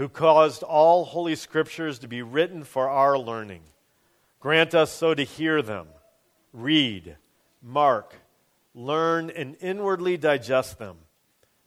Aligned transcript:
who 0.00 0.08
caused 0.08 0.62
all 0.62 1.04
holy 1.04 1.36
scriptures 1.36 1.98
to 1.98 2.08
be 2.08 2.22
written 2.22 2.64
for 2.64 2.88
our 2.88 3.18
learning. 3.18 3.60
Grant 4.40 4.74
us 4.74 4.90
so 4.90 5.12
to 5.12 5.22
hear 5.22 5.60
them, 5.60 5.88
read, 6.54 7.18
mark, 7.62 8.14
learn, 8.74 9.28
and 9.28 9.58
inwardly 9.60 10.16
digest 10.16 10.78
them, 10.78 10.96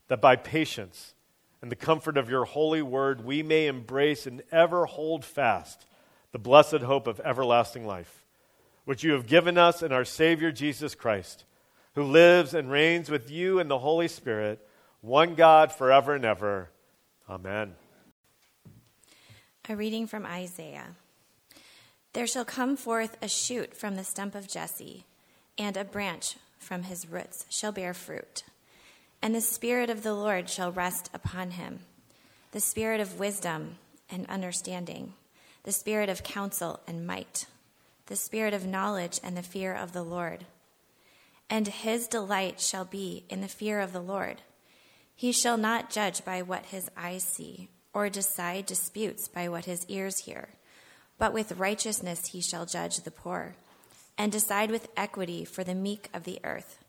that 0.08 0.20
by 0.20 0.36
patience 0.36 1.14
and 1.62 1.72
the 1.72 1.76
comfort 1.76 2.18
of 2.18 2.28
your 2.28 2.44
holy 2.46 2.82
word 2.82 3.24
we 3.24 3.44
may 3.44 3.68
embrace 3.68 4.26
and 4.26 4.42
ever 4.52 4.88
hold 4.88 5.24
fast 5.24 5.86
the 6.32 6.40
blessed 6.40 6.78
hope 6.78 7.06
of 7.06 7.20
everlasting 7.20 7.86
life, 7.86 8.26
which 8.86 9.04
you 9.04 9.12
have 9.12 9.28
given 9.28 9.60
us 9.60 9.84
in 9.84 9.92
our 9.92 10.06
Savior 10.06 10.52
Jesus 10.52 10.96
Christ, 10.96 11.44
who 11.94 12.02
lives 12.02 12.56
and 12.56 12.72
reigns 12.72 13.12
with 13.12 13.30
you 13.30 13.60
in 13.60 13.68
the 13.68 13.78
Holy 13.78 14.08
Spirit, 14.08 14.68
one 15.02 15.36
God 15.36 15.72
forever 15.72 16.16
and 16.16 16.26
ever. 16.26 16.72
Amen. 17.30 17.76
A 19.70 19.78
reading 19.78 20.08
from 20.08 20.26
Isaiah. 20.26 20.96
There 22.12 22.28
shall 22.28 22.44
come 22.44 22.76
forth 22.76 23.16
a 23.22 23.30
shoot 23.30 23.74
from 23.74 23.96
the 23.96 24.04
stump 24.04 24.36
of 24.36 24.50
Jesse, 24.50 25.06
and 25.58 25.78
a 25.78 25.86
branch 25.86 26.36
from 26.60 26.84
his 26.84 27.08
roots 27.08 27.46
shall 27.50 27.72
bear 27.72 27.94
fruit. 27.94 28.44
And 29.22 29.34
the 29.34 29.40
Spirit 29.40 29.90
of 29.90 30.04
the 30.04 30.14
Lord 30.14 30.50
shall 30.50 30.70
rest 30.70 31.10
upon 31.14 31.52
him 31.52 31.80
the 32.52 32.60
Spirit 32.60 33.00
of 33.00 33.20
wisdom 33.20 33.78
and 34.10 34.26
understanding, 34.28 35.14
the 35.64 35.72
Spirit 35.72 36.10
of 36.10 36.24
counsel 36.24 36.82
and 36.86 37.08
might, 37.08 37.46
the 38.08 38.18
Spirit 38.18 38.54
of 38.54 38.68
knowledge 38.68 39.22
and 39.24 39.38
the 39.38 39.42
fear 39.42 39.74
of 39.74 39.94
the 39.94 40.04
Lord. 40.04 40.46
And 41.50 41.70
his 41.70 42.08
delight 42.08 42.60
shall 42.60 42.84
be 42.84 43.24
in 43.30 43.40
the 43.40 43.48
fear 43.48 43.80
of 43.80 43.94
the 43.94 44.02
Lord. 44.02 44.42
He 45.16 45.32
shall 45.32 45.56
not 45.56 45.90
judge 45.90 46.26
by 46.26 46.42
what 46.42 46.66
his 46.66 46.90
eyes 46.98 47.24
see, 47.24 47.70
or 47.94 48.10
decide 48.10 48.66
disputes 48.66 49.28
by 49.28 49.48
what 49.48 49.66
his 49.66 49.86
ears 49.88 50.20
hear, 50.20 50.50
but 51.18 51.34
with 51.34 51.54
righteousness 51.54 52.28
he 52.28 52.42
shall 52.42 52.66
judge 52.66 52.98
the 52.98 53.12
poor, 53.12 53.56
and 54.18 54.32
decide 54.32 54.72
with 54.72 54.90
equity 54.98 55.46
for 55.46 55.64
the 55.64 55.76
meek 55.76 56.10
of 56.14 56.24
the 56.24 56.40
earth. 56.44 56.80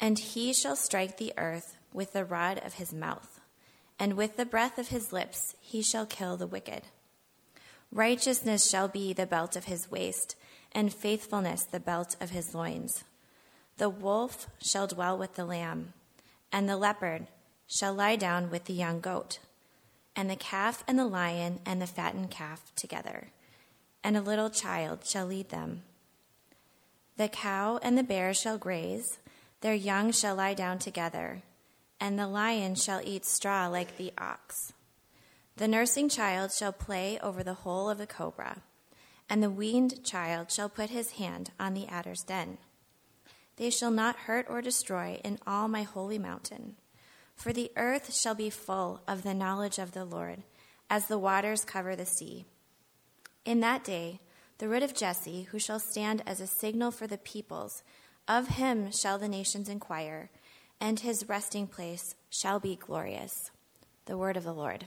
And 0.00 0.18
he 0.18 0.52
shall 0.52 0.76
strike 0.76 1.16
the 1.16 1.32
earth 1.38 1.76
with 1.92 2.12
the 2.12 2.24
rod 2.24 2.60
of 2.64 2.74
his 2.74 2.92
mouth, 2.92 3.40
and 3.98 4.14
with 4.14 4.36
the 4.36 4.44
breath 4.44 4.78
of 4.78 4.88
his 4.88 5.12
lips 5.12 5.54
he 5.60 5.82
shall 5.82 6.06
kill 6.06 6.36
the 6.36 6.46
wicked. 6.46 6.82
Righteousness 7.92 8.68
shall 8.68 8.88
be 8.88 9.12
the 9.12 9.26
belt 9.26 9.54
of 9.54 9.66
his 9.66 9.90
waist, 9.90 10.34
and 10.72 10.92
faithfulness 10.92 11.62
the 11.62 11.78
belt 11.78 12.16
of 12.20 12.30
his 12.30 12.54
loins. 12.54 13.04
The 13.76 13.88
wolf 13.88 14.48
shall 14.60 14.88
dwell 14.88 15.16
with 15.16 15.36
the 15.36 15.44
lamb, 15.44 15.92
and 16.50 16.68
the 16.68 16.76
leopard 16.76 17.28
shall 17.68 17.94
lie 17.94 18.16
down 18.16 18.50
with 18.50 18.64
the 18.64 18.72
young 18.72 19.00
goat, 19.00 19.38
and 20.16 20.30
the 20.30 20.36
calf 20.36 20.84
and 20.86 20.98
the 20.98 21.06
lion 21.06 21.60
and 21.66 21.80
the 21.80 21.86
fattened 21.86 22.30
calf 22.30 22.72
together, 22.76 23.28
and 24.02 24.16
a 24.16 24.22
little 24.22 24.50
child 24.50 25.06
shall 25.06 25.26
lead 25.26 25.48
them. 25.48 25.82
The 27.16 27.28
cow 27.28 27.78
and 27.82 27.96
the 27.96 28.02
bear 28.02 28.34
shall 28.34 28.58
graze, 28.58 29.18
their 29.60 29.74
young 29.74 30.12
shall 30.12 30.34
lie 30.36 30.54
down 30.54 30.78
together, 30.78 31.42
and 32.00 32.18
the 32.18 32.26
lion 32.26 32.74
shall 32.74 33.00
eat 33.04 33.24
straw 33.24 33.66
like 33.68 33.96
the 33.96 34.12
ox. 34.18 34.72
The 35.56 35.68
nursing 35.68 36.08
child 36.08 36.52
shall 36.52 36.72
play 36.72 37.18
over 37.20 37.42
the 37.42 37.54
hole 37.54 37.88
of 37.88 37.98
the 37.98 38.06
cobra, 38.06 38.62
and 39.30 39.42
the 39.42 39.50
weaned 39.50 40.04
child 40.04 40.50
shall 40.50 40.68
put 40.68 40.90
his 40.90 41.12
hand 41.12 41.50
on 41.58 41.74
the 41.74 41.86
adder's 41.86 42.22
den. 42.22 42.58
They 43.56 43.70
shall 43.70 43.92
not 43.92 44.16
hurt 44.16 44.46
or 44.48 44.60
destroy 44.60 45.20
in 45.24 45.38
all 45.46 45.68
my 45.68 45.82
holy 45.84 46.18
mountain, 46.18 46.74
for 47.36 47.52
the 47.52 47.70
earth 47.76 48.14
shall 48.14 48.34
be 48.34 48.50
full 48.50 49.02
of 49.06 49.22
the 49.22 49.34
knowledge 49.34 49.78
of 49.78 49.92
the 49.92 50.04
Lord, 50.04 50.42
as 50.88 51.06
the 51.06 51.18
waters 51.18 51.64
cover 51.64 51.94
the 51.94 52.06
sea. 52.06 52.44
In 53.44 53.60
that 53.60 53.84
day, 53.84 54.20
the 54.58 54.68
root 54.68 54.82
of 54.82 54.94
Jesse, 54.94 55.42
who 55.50 55.58
shall 55.58 55.80
stand 55.80 56.22
as 56.26 56.40
a 56.40 56.46
signal 56.46 56.90
for 56.90 57.06
the 57.06 57.18
peoples, 57.18 57.82
of 58.26 58.48
him 58.48 58.90
shall 58.90 59.18
the 59.18 59.28
nations 59.28 59.68
inquire, 59.68 60.30
and 60.80 61.00
his 61.00 61.28
resting 61.28 61.66
place 61.66 62.14
shall 62.30 62.60
be 62.60 62.76
glorious. 62.76 63.50
The 64.06 64.16
word 64.16 64.36
of 64.36 64.44
the 64.44 64.54
Lord. 64.54 64.86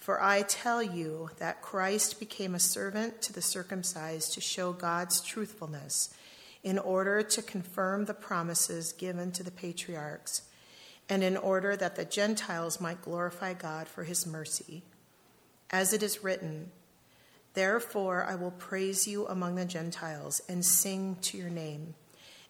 For 0.00 0.20
I 0.22 0.42
tell 0.42 0.82
you 0.82 1.28
that 1.38 1.60
Christ 1.60 2.18
became 2.18 2.54
a 2.54 2.58
servant 2.58 3.20
to 3.22 3.34
the 3.34 3.42
circumcised 3.42 4.32
to 4.32 4.40
show 4.40 4.72
God's 4.72 5.20
truthfulness, 5.20 6.14
in 6.62 6.78
order 6.78 7.22
to 7.22 7.42
confirm 7.42 8.06
the 8.06 8.14
promises 8.14 8.92
given 8.92 9.30
to 9.32 9.42
the 9.42 9.50
patriarchs, 9.50 10.42
and 11.08 11.22
in 11.22 11.36
order 11.36 11.76
that 11.76 11.96
the 11.96 12.04
Gentiles 12.04 12.80
might 12.80 13.02
glorify 13.02 13.52
God 13.52 13.88
for 13.88 14.04
his 14.04 14.26
mercy. 14.26 14.82
As 15.70 15.92
it 15.92 16.02
is 16.02 16.24
written, 16.24 16.70
Therefore 17.54 18.24
I 18.24 18.36
will 18.36 18.52
praise 18.52 19.06
you 19.06 19.26
among 19.26 19.56
the 19.56 19.64
Gentiles 19.64 20.40
and 20.48 20.64
sing 20.64 21.16
to 21.22 21.36
your 21.36 21.50
name. 21.50 21.94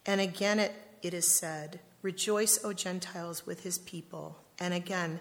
And 0.06 0.20
again 0.20 0.58
it, 0.58 0.72
it 1.02 1.14
is 1.14 1.26
said, 1.26 1.80
Rejoice, 2.02 2.64
O 2.64 2.72
Gentiles, 2.72 3.46
with 3.46 3.62
his 3.62 3.78
people. 3.78 4.38
And 4.58 4.74
again, 4.74 5.20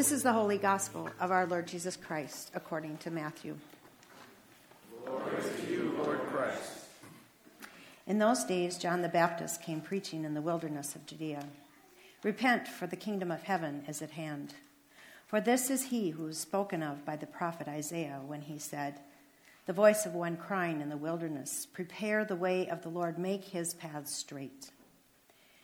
This 0.00 0.12
is 0.12 0.22
the 0.22 0.32
holy 0.32 0.56
gospel 0.56 1.10
of 1.20 1.30
our 1.30 1.44
Lord 1.44 1.66
Jesus 1.66 1.94
Christ, 1.94 2.50
according 2.54 2.96
to 2.98 3.10
Matthew. 3.10 3.58
Glory 5.04 5.42
to 5.42 5.70
you, 5.70 5.94
Lord 6.02 6.20
Christ. 6.20 6.86
In 8.06 8.18
those 8.18 8.44
days, 8.44 8.78
John 8.78 9.02
the 9.02 9.10
Baptist 9.10 9.62
came 9.62 9.82
preaching 9.82 10.24
in 10.24 10.32
the 10.32 10.40
wilderness 10.40 10.94
of 10.94 11.04
Judea 11.04 11.44
Repent, 12.22 12.66
for 12.66 12.86
the 12.86 12.96
kingdom 12.96 13.30
of 13.30 13.42
heaven 13.42 13.84
is 13.86 14.00
at 14.00 14.12
hand. 14.12 14.54
For 15.26 15.38
this 15.38 15.68
is 15.68 15.84
he 15.84 16.08
who 16.08 16.22
was 16.22 16.38
spoken 16.38 16.82
of 16.82 17.04
by 17.04 17.16
the 17.16 17.26
prophet 17.26 17.68
Isaiah 17.68 18.22
when 18.26 18.40
he 18.40 18.58
said, 18.58 19.00
The 19.66 19.74
voice 19.74 20.06
of 20.06 20.14
one 20.14 20.38
crying 20.38 20.80
in 20.80 20.88
the 20.88 20.96
wilderness, 20.96 21.66
Prepare 21.66 22.24
the 22.24 22.36
way 22.36 22.66
of 22.68 22.80
the 22.80 22.88
Lord, 22.88 23.18
make 23.18 23.44
his 23.44 23.74
paths 23.74 24.14
straight. 24.14 24.70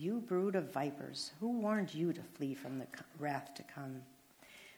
You 0.00 0.20
brood 0.20 0.54
of 0.54 0.72
vipers, 0.72 1.32
who 1.40 1.58
warned 1.58 1.92
you 1.92 2.12
to 2.12 2.22
flee 2.22 2.54
from 2.54 2.78
the 2.78 2.86
wrath 3.18 3.52
to 3.56 3.64
come? 3.64 4.02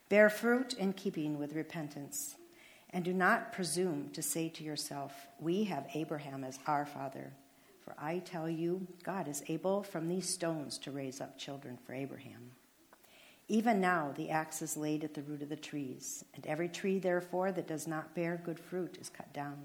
Bear 0.08 0.30
fruit 0.30 0.72
in 0.72 0.94
keeping 0.94 1.38
with 1.38 1.52
repentance, 1.52 2.36
and 2.88 3.04
do 3.04 3.12
not 3.12 3.52
presume 3.52 4.08
to 4.14 4.22
say 4.22 4.48
to 4.48 4.64
yourself, 4.64 5.12
We 5.38 5.64
have 5.64 5.90
Abraham 5.92 6.42
as 6.42 6.58
our 6.66 6.86
father. 6.86 7.34
For 7.84 7.94
I 7.98 8.20
tell 8.20 8.48
you, 8.48 8.86
God 9.02 9.28
is 9.28 9.44
able 9.48 9.82
from 9.82 10.08
these 10.08 10.26
stones 10.26 10.78
to 10.78 10.90
raise 10.90 11.20
up 11.20 11.36
children 11.36 11.76
for 11.84 11.92
Abraham. 11.92 12.52
Even 13.46 13.78
now 13.78 14.14
the 14.16 14.30
axe 14.30 14.62
is 14.62 14.74
laid 14.74 15.04
at 15.04 15.12
the 15.12 15.22
root 15.22 15.42
of 15.42 15.50
the 15.50 15.56
trees, 15.56 16.24
and 16.34 16.46
every 16.46 16.70
tree, 16.70 16.98
therefore, 16.98 17.52
that 17.52 17.68
does 17.68 17.86
not 17.86 18.14
bear 18.14 18.40
good 18.42 18.58
fruit 18.58 18.96
is 18.98 19.10
cut 19.10 19.30
down 19.34 19.58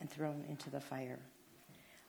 and 0.00 0.10
thrown 0.10 0.42
into 0.48 0.70
the 0.70 0.80
fire. 0.80 1.18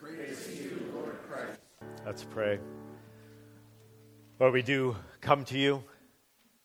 Praise 0.00 0.46
to 0.46 0.52
you, 0.54 0.92
Lord 0.94 1.14
Christ. 1.28 1.60
Let's 2.06 2.24
pray. 2.24 2.58
Lord, 4.38 4.54
we 4.54 4.62
do 4.62 4.96
come 5.20 5.44
to 5.44 5.58
you. 5.58 5.84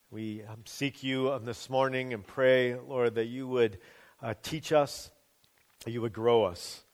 We 0.10 0.44
um, 0.44 0.62
seek 0.64 1.04
you 1.04 1.34
um, 1.34 1.44
this 1.44 1.70
morning 1.70 2.14
and 2.14 2.26
pray, 2.26 2.76
Lord, 2.76 3.16
that 3.16 3.26
you 3.26 3.46
would 3.50 3.78
uh, 4.22 4.36
teach 4.42 4.72
us, 4.72 5.12
that 5.84 5.92
you 5.92 6.02
would 6.02 6.14
grow 6.14 6.46
us. 6.46 6.86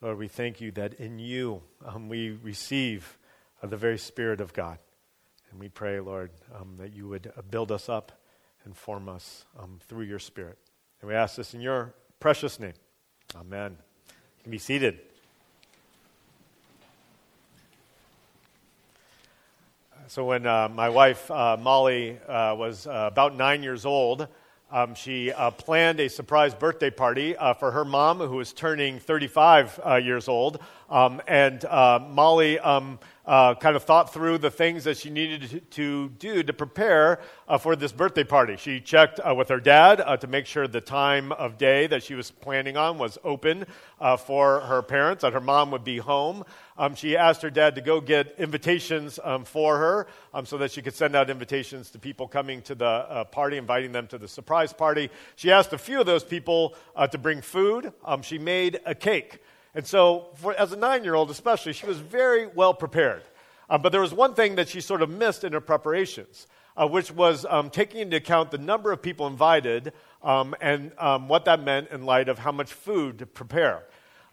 Lord, 0.00 0.16
we 0.16 0.28
thank 0.28 0.62
you 0.62 0.70
that 0.72 0.94
in 0.94 1.18
you 1.18 1.60
um, 1.84 2.08
we 2.08 2.30
receive 2.30 3.18
uh, 3.62 3.66
the 3.66 3.76
very 3.76 3.98
Spirit 3.98 4.40
of 4.40 4.54
God. 4.54 4.78
And 5.50 5.60
we 5.60 5.68
pray, 5.68 6.00
Lord, 6.00 6.30
um, 6.58 6.76
that 6.78 6.94
you 6.94 7.06
would 7.06 7.30
uh, 7.36 7.42
build 7.42 7.70
us 7.70 7.90
up 7.90 8.12
and 8.64 8.74
form 8.74 9.10
us 9.10 9.44
through 9.88 10.04
your 10.04 10.20
Spirit. 10.20 10.56
And 11.02 11.10
we 11.10 11.14
ask 11.14 11.36
this 11.36 11.52
in 11.52 11.60
your 11.60 11.92
precious 12.18 12.58
name. 12.58 12.72
Amen. 13.38 13.76
You 14.38 14.42
can 14.42 14.50
be 14.50 14.58
seated. 14.58 15.00
So, 20.08 20.24
when 20.26 20.46
uh, 20.46 20.68
my 20.68 20.88
wife, 20.88 21.28
uh, 21.32 21.56
Molly, 21.60 22.16
uh, 22.28 22.54
was 22.56 22.86
uh, 22.86 23.08
about 23.10 23.34
nine 23.34 23.64
years 23.64 23.84
old, 23.84 24.28
um, 24.70 24.94
she 24.94 25.32
uh, 25.32 25.50
planned 25.50 25.98
a 25.98 26.08
surprise 26.08 26.54
birthday 26.54 26.90
party 26.90 27.34
for 27.58 27.72
her 27.72 27.84
mom, 27.84 28.20
who 28.20 28.36
was 28.36 28.52
turning 28.52 29.00
35 29.00 29.80
years 30.04 30.28
old. 30.28 30.60
Um, 30.88 31.20
and 31.26 31.64
Molly 32.08 32.60
um, 32.60 33.00
uh, 33.26 33.54
kind 33.54 33.74
of 33.74 33.82
thought 33.82 34.12
through 34.12 34.38
the 34.38 34.50
things 34.50 34.84
that 34.84 34.96
she 34.96 35.10
needed 35.10 35.68
to 35.72 36.08
do 36.10 36.42
to 36.42 36.52
prepare 36.52 37.20
uh, 37.48 37.58
for 37.58 37.74
this 37.74 37.92
birthday 37.92 38.24
party. 38.24 38.56
She 38.56 38.80
checked 38.80 39.18
uh, 39.18 39.34
with 39.34 39.48
her 39.48 39.58
dad 39.58 40.00
uh, 40.00 40.16
to 40.18 40.26
make 40.26 40.46
sure 40.46 40.68
the 40.68 40.80
time 40.80 41.32
of 41.32 41.58
day 41.58 41.86
that 41.88 42.02
she 42.02 42.14
was 42.14 42.30
planning 42.30 42.76
on 42.76 42.98
was 42.98 43.18
open 43.24 43.66
uh, 44.00 44.16
for 44.16 44.60
her 44.60 44.82
parents, 44.82 45.22
that 45.22 45.32
her 45.32 45.40
mom 45.40 45.70
would 45.72 45.84
be 45.84 45.98
home. 45.98 46.44
Um, 46.78 46.94
she 46.94 47.16
asked 47.16 47.42
her 47.42 47.50
dad 47.50 47.74
to 47.76 47.80
go 47.80 48.00
get 48.00 48.34
invitations 48.38 49.18
um, 49.24 49.44
for 49.44 49.78
her 49.78 50.06
um, 50.32 50.46
so 50.46 50.58
that 50.58 50.70
she 50.70 50.82
could 50.82 50.94
send 50.94 51.16
out 51.16 51.30
invitations 51.30 51.90
to 51.90 51.98
people 51.98 52.28
coming 52.28 52.62
to 52.62 52.74
the 52.74 52.84
uh, 52.84 53.24
party, 53.24 53.56
inviting 53.56 53.92
them 53.92 54.06
to 54.08 54.18
the 54.18 54.28
surprise 54.28 54.72
party. 54.72 55.10
She 55.36 55.50
asked 55.50 55.72
a 55.72 55.78
few 55.78 55.98
of 56.00 56.06
those 56.06 56.22
people 56.22 56.74
to 57.10 57.18
bring 57.18 57.40
food. 57.40 57.92
Um, 58.04 58.22
she 58.22 58.38
made 58.38 58.80
a 58.84 58.94
cake. 58.94 59.40
And 59.76 59.86
so, 59.86 60.28
for, 60.36 60.54
as 60.54 60.72
a 60.72 60.76
nine 60.76 61.04
year 61.04 61.14
old 61.14 61.30
especially, 61.30 61.74
she 61.74 61.84
was 61.84 61.98
very 61.98 62.46
well 62.46 62.72
prepared. 62.72 63.22
Uh, 63.68 63.76
but 63.76 63.92
there 63.92 64.00
was 64.00 64.14
one 64.14 64.32
thing 64.32 64.54
that 64.54 64.70
she 64.70 64.80
sort 64.80 65.02
of 65.02 65.10
missed 65.10 65.44
in 65.44 65.52
her 65.52 65.60
preparations, 65.60 66.46
uh, 66.78 66.88
which 66.88 67.12
was 67.12 67.44
um, 67.44 67.68
taking 67.68 68.00
into 68.00 68.16
account 68.16 68.50
the 68.50 68.56
number 68.56 68.90
of 68.90 69.02
people 69.02 69.26
invited 69.26 69.92
um, 70.22 70.54
and 70.62 70.92
um, 70.96 71.28
what 71.28 71.44
that 71.44 71.62
meant 71.62 71.90
in 71.90 72.06
light 72.06 72.30
of 72.30 72.38
how 72.38 72.52
much 72.52 72.72
food 72.72 73.18
to 73.18 73.26
prepare. 73.26 73.84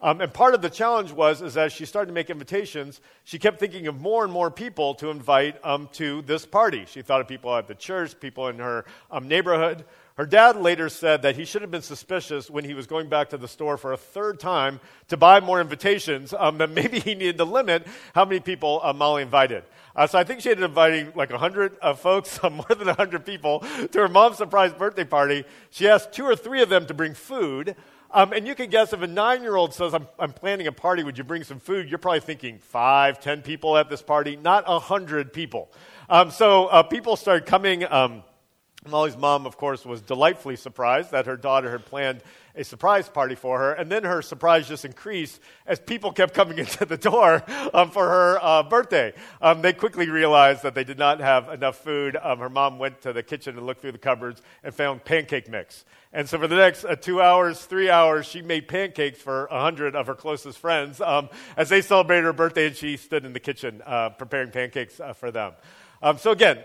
Um, 0.01 0.22
and 0.22 0.34
part 0.34 0.54
of 0.54 0.62
the 0.62 0.69
challenge 0.69 1.12
was, 1.12 1.42
is 1.42 1.57
as 1.57 1.74
she 1.74 1.86
started 1.86 2.07
to 2.07 2.13
make 2.13 2.30
invitations, 2.30 3.01
she 3.25 3.38
kept 3.38 3.60
thinking 3.60 3.88
of 3.88 4.00
more 4.00 4.24
and 4.24 4.31
more 4.31 4.50
people 4.50 4.96
to 4.96 5.10
invite 5.10 5.57
um, 5.66 5.89
to 5.94 6.22
this 6.22 6.46
party. 6.46 6.86
She 6.88 7.01
thought 7.01 7.19
of 7.19 7.28
people 7.28 7.54
at 7.54 7.68
the 7.68 7.75
church, 7.75 8.18
people 8.18 8.48
in 8.48 8.60
her 8.60 8.86
um, 9.12 9.28
neighborhood. 9.28 9.84
Her 10.15 10.27
dad 10.27 10.57
later 10.57 10.89
said 10.89 11.24
that 11.24 11.36
he 11.36 11.44
should 11.44 11.63
have 11.63 11.71
been 11.71 11.81
suspicious 11.81 12.48
when 12.48 12.63
he 12.63 12.75
was 12.75 12.86
going 12.86 13.10
back 13.10 13.31
to 13.31 13.38
the 13.38 13.48
store 13.48 13.77
for 13.77 13.94
a 13.94 13.98
third 13.98 14.39
time 14.39 14.80
to 15.07 15.18
buy 15.18 15.39
more 15.39 15.60
invitations, 15.60 16.36
um, 16.38 16.60
that 16.60 16.69
maybe 16.69 17.00
he 17.00 17.15
needed 17.15 17.39
to 17.39 17.45
limit 17.45 17.88
how 18.13 18.24
many 18.24 18.39
people 18.39 18.80
uh, 18.83 18.94
Molly 18.94 19.24
invited. 19.24 19.63
Uh, 19.95 20.06
so 20.06 20.19
I 20.19 20.24
think 20.24 20.42
she 20.42 20.51
ended 20.51 20.65
up 20.65 20.71
inviting 20.71 21.12
like 21.15 21.31
100 21.31 21.77
uh, 21.81 21.95
folks, 21.95 22.39
more 22.44 22.63
than 22.69 22.86
100 22.86 23.25
people, 23.25 23.62
to 23.92 24.00
her 24.00 24.07
mom's 24.07 24.38
surprise 24.38 24.71
birthday 24.74 25.04
party. 25.04 25.45
She 25.71 25.88
asked 25.88 26.12
two 26.12 26.25
or 26.25 26.36
three 26.36 26.62
of 26.62 26.69
them 26.69 26.86
to 26.86 26.94
bring 26.94 27.15
food. 27.15 27.75
Um, 28.12 28.33
and 28.33 28.45
you 28.45 28.54
can 28.54 28.69
guess 28.69 28.94
if 28.94 29.01
a 29.01 29.07
nine 29.07 29.42
year 29.42 29.56
old 29.56 29.74
says, 29.74 29.95
I'm, 29.95 30.07
I'm, 30.19 30.33
planning 30.33 30.68
a 30.68 30.71
party, 30.71 31.04
would 31.04 31.18
you 31.18 31.24
bring 31.24 31.44
some 31.44 31.60
food? 31.60 31.89
You're 31.89 31.98
probably 31.98 32.19
thinking 32.19 32.60
five, 32.60 33.19
ten 33.19 33.42
people 33.42 33.75
at 33.75 33.89
this 33.89 34.04
party, 34.04 34.36
not 34.36 34.65
a 34.68 34.77
hundred 34.77 35.33
people. 35.33 35.71
Um, 36.07 36.30
so 36.30 36.68
uh, 36.68 36.83
people 36.83 37.15
started 37.15 37.48
coming. 37.48 37.83
Molly's 38.88 39.18
mom, 39.18 39.46
of 39.46 39.58
course, 39.58 39.86
was 39.86 40.02
delightfully 40.02 40.56
surprised 40.56 41.12
that 41.12 41.26
her 41.26 41.38
daughter 41.38 41.72
had 41.72 41.86
planned 41.86 42.22
a 42.56 42.64
surprise 42.64 43.10
party 43.10 43.36
for 43.36 43.60
her. 43.60 43.74
And 43.74 43.92
then 43.92 44.04
her 44.04 44.22
surprise 44.22 44.68
just 44.68 44.86
increased 44.86 45.40
as 45.66 45.80
people 45.80 46.12
kept 46.12 46.34
coming 46.34 46.58
into 46.60 46.86
the 46.86 46.98
door 46.98 47.44
um, 47.74 47.90
for 47.90 48.08
her 48.08 48.40
uh, 48.42 48.64
birthday. 48.64 49.14
Um, 49.42 49.62
they 49.62 49.74
quickly 49.74 50.10
realized 50.10 50.64
that 50.64 50.76
they 50.76 50.84
did 50.84 51.00
not 51.00 51.20
have 51.20 51.50
enough 51.50 51.78
food. 51.78 52.18
Um, 52.22 52.40
her 52.40 52.50
mom 52.50 52.78
went 52.78 53.02
to 53.02 53.14
the 53.14 53.24
kitchen 53.24 53.58
and 53.58 53.66
looked 53.66 53.82
through 53.82 53.94
the 53.94 53.98
cupboards 53.98 54.42
and 54.64 54.74
found 54.74 55.04
pancake 55.04 55.50
mix. 55.50 55.86
And 56.12 56.30
so 56.30 56.38
for 56.38 56.48
the 56.48 56.56
next 56.56 56.86
uh, 56.86 56.96
two 56.96 57.22
hours, 57.22 57.66
three 57.66 57.90
hours, 57.90 58.28
she 58.28 58.42
made 58.44 58.68
pancakes 58.68 59.20
for 59.20 59.46
a 59.46 59.62
hundred 59.62 59.96
of 59.96 60.06
her 60.08 60.16
closest 60.16 60.60
friends 60.60 61.02
um, 61.02 61.30
as 61.58 61.70
they 61.70 61.82
celebrated 61.82 62.25
her 62.25 62.34
birthday, 62.34 62.68
and 62.68 62.75
she 62.75 62.98
stood 62.98 63.25
in 63.25 63.34
the 63.34 63.40
kitchen 63.40 63.82
uh, 63.86 64.10
preparing 64.10 64.52
pancakes 64.52 65.00
uh, 65.00 65.13
for 65.13 65.32
them. 65.32 65.54
Um, 66.04 66.18
so 66.20 66.32
again, 66.32 66.60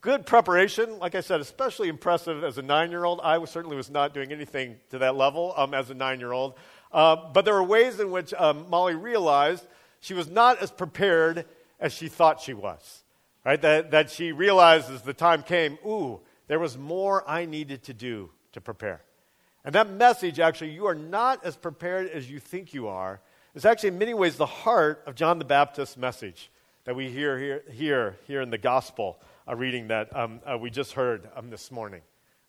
good 0.00 0.26
preparation. 0.26 0.98
Like 0.98 1.14
I 1.14 1.20
said, 1.20 1.40
especially 1.40 1.88
impressive 1.88 2.44
as 2.44 2.58
a 2.58 2.62
nine 2.62 2.90
year 2.90 3.04
old. 3.04 3.20
I 3.22 3.38
was, 3.38 3.50
certainly 3.50 3.76
was 3.76 3.90
not 3.90 4.14
doing 4.14 4.32
anything 4.32 4.76
to 4.90 4.98
that 4.98 5.16
level 5.16 5.54
um, 5.56 5.74
as 5.74 5.90
a 5.90 5.94
nine 5.94 6.20
year 6.20 6.32
old. 6.32 6.54
Uh, 6.92 7.16
but 7.32 7.44
there 7.44 7.54
were 7.54 7.64
ways 7.64 7.98
in 8.00 8.10
which 8.10 8.32
um, 8.34 8.68
Molly 8.70 8.94
realized 8.94 9.66
she 10.00 10.14
was 10.14 10.28
not 10.28 10.62
as 10.62 10.70
prepared 10.70 11.46
as 11.80 11.92
she 11.92 12.08
thought 12.08 12.40
she 12.40 12.54
was. 12.54 13.02
Right? 13.44 13.60
That, 13.60 13.90
that 13.90 14.10
she 14.10 14.32
realized 14.32 14.90
as 14.90 15.02
the 15.02 15.12
time 15.12 15.42
came, 15.42 15.78
ooh, 15.86 16.20
there 16.46 16.58
was 16.58 16.78
more 16.78 17.28
I 17.28 17.44
needed 17.44 17.82
to 17.84 17.94
do 17.94 18.30
to 18.52 18.60
prepare. 18.60 19.02
And 19.64 19.74
that 19.74 19.90
message, 19.90 20.40
actually, 20.40 20.70
you 20.70 20.86
are 20.86 20.94
not 20.94 21.44
as 21.44 21.56
prepared 21.56 22.08
as 22.10 22.30
you 22.30 22.38
think 22.38 22.74
you 22.74 22.88
are, 22.88 23.20
is 23.54 23.64
actually 23.64 23.90
in 23.90 23.98
many 23.98 24.14
ways 24.14 24.36
the 24.36 24.46
heart 24.46 25.02
of 25.06 25.14
John 25.14 25.38
the 25.38 25.44
Baptist's 25.44 25.96
message 25.96 26.50
that 26.84 26.94
we 26.94 27.10
hear 27.10 27.38
here, 27.38 27.62
here, 27.70 28.16
here 28.26 28.40
in 28.40 28.50
the 28.50 28.58
gospel 28.58 29.18
a 29.46 29.54
reading 29.54 29.88
that 29.88 30.14
um, 30.16 30.40
uh, 30.46 30.56
we 30.56 30.70
just 30.70 30.92
heard 30.92 31.28
um, 31.36 31.50
this 31.50 31.70
morning. 31.70 32.00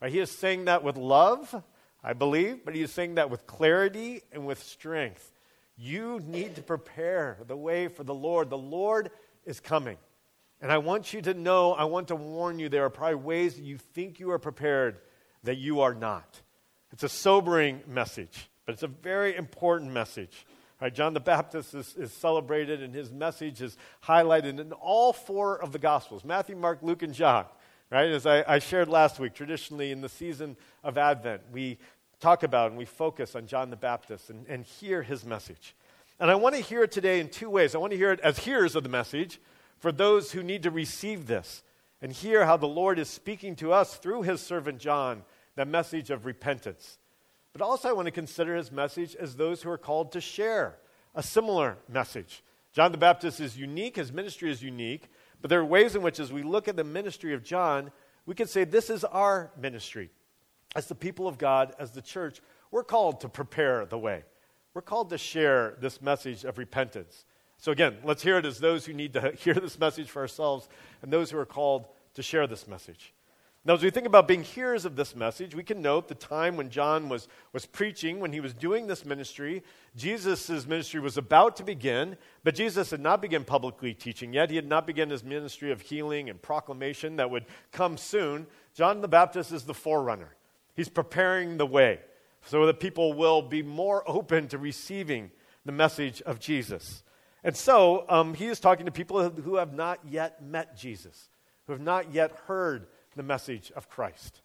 Right? 0.01 0.11
He 0.11 0.19
is 0.19 0.31
saying 0.31 0.65
that 0.65 0.83
with 0.83 0.97
love, 0.97 1.63
I 2.03 2.13
believe, 2.13 2.63
but 2.63 2.75
he 2.75 2.81
is 2.81 2.91
saying 2.91 3.15
that 3.15 3.29
with 3.29 3.45
clarity 3.47 4.21
and 4.31 4.45
with 4.45 4.61
strength. 4.63 5.31
You 5.77 6.21
need 6.25 6.55
to 6.55 6.61
prepare 6.61 7.37
the 7.47 7.57
way 7.57 7.87
for 7.89 8.03
the 8.03 8.13
Lord. 8.13 8.49
The 8.49 8.57
Lord 8.57 9.11
is 9.45 9.59
coming. 9.59 9.97
And 10.61 10.71
I 10.71 10.77
want 10.77 11.13
you 11.13 11.21
to 11.23 11.33
know, 11.33 11.73
I 11.73 11.83
want 11.83 12.07
to 12.07 12.15
warn 12.15 12.59
you, 12.59 12.69
there 12.69 12.85
are 12.85 12.89
probably 12.89 13.15
ways 13.15 13.55
that 13.55 13.63
you 13.63 13.77
think 13.77 14.19
you 14.19 14.31
are 14.31 14.39
prepared 14.39 14.99
that 15.43 15.57
you 15.57 15.81
are 15.81 15.93
not. 15.93 16.41
It's 16.91 17.03
a 17.03 17.09
sobering 17.09 17.81
message, 17.87 18.49
but 18.65 18.73
it's 18.73 18.83
a 18.83 18.87
very 18.87 19.35
important 19.35 19.91
message. 19.91 20.45
Right, 20.81 20.93
John 20.93 21.13
the 21.13 21.21
Baptist 21.21 21.73
is, 21.73 21.95
is, 21.95 22.11
celebrated, 22.11 22.83
and 22.83 22.93
his 22.93 23.09
message 23.09 23.61
is 23.61 23.77
highlighted 24.03 24.59
in 24.59 24.73
all 24.73 25.13
four 25.13 25.61
of 25.61 25.71
the 25.71 25.79
Gospels 25.79 26.25
Matthew, 26.25 26.55
Mark, 26.55 26.79
Luke, 26.81 27.01
and 27.01 27.13
John. 27.13 27.45
Right? 27.89 28.09
As 28.09 28.25
I, 28.25 28.43
I 28.45 28.59
shared 28.59 28.89
last 28.89 29.19
week, 29.19 29.33
traditionally 29.33 29.91
in 29.91 30.01
the 30.01 30.09
season 30.09 30.57
of 30.83 30.97
Advent, 30.97 31.43
we 31.51 31.77
talk 32.19 32.43
about 32.43 32.71
and 32.71 32.77
we 32.77 32.85
focus 32.85 33.35
on 33.35 33.47
John 33.47 33.69
the 33.69 33.75
Baptist 33.77 34.29
and, 34.29 34.45
and 34.47 34.65
hear 34.65 35.01
his 35.01 35.23
message. 35.25 35.75
And 36.19 36.29
I 36.31 36.35
want 36.35 36.55
to 36.55 36.61
hear 36.61 36.83
it 36.83 36.91
today 36.91 37.19
in 37.19 37.29
two 37.29 37.49
ways. 37.49 37.75
I 37.75 37.77
want 37.77 37.91
to 37.91 37.97
hear 37.97 38.11
it 38.11 38.19
as 38.21 38.39
hearers 38.39 38.75
of 38.75 38.83
the 38.83 38.89
message 38.89 39.39
for 39.77 39.91
those 39.91 40.31
who 40.31 40.43
need 40.43 40.63
to 40.63 40.71
receive 40.71 41.27
this 41.27 41.63
and 42.01 42.11
hear 42.11 42.45
how 42.45 42.57
the 42.57 42.67
Lord 42.67 42.99
is 42.99 43.09
speaking 43.09 43.55
to 43.57 43.71
us 43.71 43.95
through 43.95 44.23
his 44.23 44.41
servant 44.41 44.79
John, 44.79 45.23
the 45.55 45.65
message 45.65 46.09
of 46.09 46.25
repentance. 46.25 46.97
But 47.55 47.63
also, 47.63 47.87
I 47.87 47.93
want 47.93 48.07
to 48.07 48.11
consider 48.11 48.57
his 48.57 48.69
message 48.69 49.15
as 49.15 49.37
those 49.37 49.61
who 49.61 49.69
are 49.69 49.77
called 49.77 50.11
to 50.11 50.19
share 50.19 50.75
a 51.15 51.23
similar 51.23 51.77
message. 51.87 52.43
John 52.73 52.91
the 52.91 52.97
Baptist 52.97 53.39
is 53.39 53.57
unique, 53.57 53.95
his 53.95 54.11
ministry 54.11 54.51
is 54.51 54.61
unique, 54.61 55.09
but 55.39 55.49
there 55.49 55.61
are 55.61 55.65
ways 55.65 55.95
in 55.95 56.01
which, 56.01 56.19
as 56.19 56.33
we 56.33 56.43
look 56.43 56.67
at 56.67 56.75
the 56.75 56.83
ministry 56.83 57.33
of 57.33 57.45
John, 57.45 57.91
we 58.25 58.35
can 58.35 58.47
say 58.47 58.65
this 58.65 58.89
is 58.89 59.05
our 59.05 59.53
ministry. 59.57 60.09
As 60.75 60.87
the 60.87 60.95
people 60.95 61.29
of 61.29 61.37
God, 61.37 61.73
as 61.79 61.91
the 61.91 62.01
church, 62.01 62.41
we're 62.71 62.83
called 62.83 63.21
to 63.21 63.29
prepare 63.29 63.85
the 63.85 63.97
way. 63.97 64.25
We're 64.73 64.81
called 64.81 65.11
to 65.11 65.17
share 65.17 65.77
this 65.79 66.01
message 66.01 66.43
of 66.43 66.57
repentance. 66.57 67.23
So, 67.57 67.71
again, 67.71 67.99
let's 68.03 68.21
hear 68.21 68.37
it 68.37 68.45
as 68.45 68.59
those 68.59 68.85
who 68.85 68.91
need 68.91 69.13
to 69.13 69.31
hear 69.37 69.53
this 69.53 69.79
message 69.79 70.09
for 70.09 70.21
ourselves 70.21 70.67
and 71.01 71.09
those 71.09 71.31
who 71.31 71.37
are 71.37 71.45
called 71.45 71.87
to 72.15 72.21
share 72.21 72.47
this 72.47 72.67
message. 72.67 73.13
Now, 73.67 73.73
as 73.73 73.81
we 73.81 73.89
think 73.89 74.05
about 74.05 74.27
being 74.27 74.43
hearers 74.43 74.85
of 74.85 74.95
this 74.95 75.15
message, 75.15 75.55
we 75.55 75.63
can 75.63 75.81
note 75.81 76.07
the 76.07 76.13
time 76.13 76.55
when 76.55 76.69
John 76.69 77.09
was, 77.09 77.27
was 77.51 77.65
preaching, 77.65 78.19
when 78.19 78.31
he 78.31 78.39
was 78.39 78.53
doing 78.53 78.85
this 78.85 79.03
ministry. 79.03 79.63
Jesus' 79.95 80.67
ministry 80.67 80.99
was 80.99 81.17
about 81.17 81.55
to 81.55 81.63
begin, 81.63 82.15
but 82.43 82.53
Jesus 82.53 82.91
had 82.91 82.99
not 82.99 83.23
begun 83.23 83.43
publicly 83.43 83.95
teaching 83.95 84.33
yet. 84.33 84.51
He 84.51 84.55
had 84.55 84.67
not 84.67 84.85
begun 84.85 85.09
his 85.09 85.23
ministry 85.23 85.71
of 85.71 85.81
healing 85.81 86.29
and 86.29 86.39
proclamation 86.39 87.15
that 87.15 87.31
would 87.31 87.45
come 87.71 87.97
soon. 87.97 88.45
John 88.75 89.01
the 89.01 89.07
Baptist 89.07 89.51
is 89.51 89.63
the 89.63 89.73
forerunner, 89.73 90.35
he's 90.75 90.89
preparing 90.89 91.57
the 91.57 91.65
way 91.65 92.01
so 92.45 92.67
that 92.67 92.79
people 92.79 93.13
will 93.13 93.41
be 93.41 93.63
more 93.63 94.03
open 94.07 94.47
to 94.49 94.59
receiving 94.59 95.31
the 95.65 95.71
message 95.71 96.21
of 96.21 96.39
Jesus. 96.39 97.03
And 97.43 97.57
so 97.57 98.05
um, 98.09 98.35
he 98.35 98.45
is 98.45 98.59
talking 98.59 98.85
to 98.85 98.91
people 98.91 99.27
who 99.27 99.55
have 99.55 99.73
not 99.73 99.99
yet 100.07 100.43
met 100.43 100.77
Jesus, 100.77 101.29
who 101.65 101.73
have 101.73 101.81
not 101.81 102.13
yet 102.13 102.31
heard 102.45 102.85
the 103.15 103.23
message 103.23 103.71
of 103.75 103.89
Christ. 103.89 104.41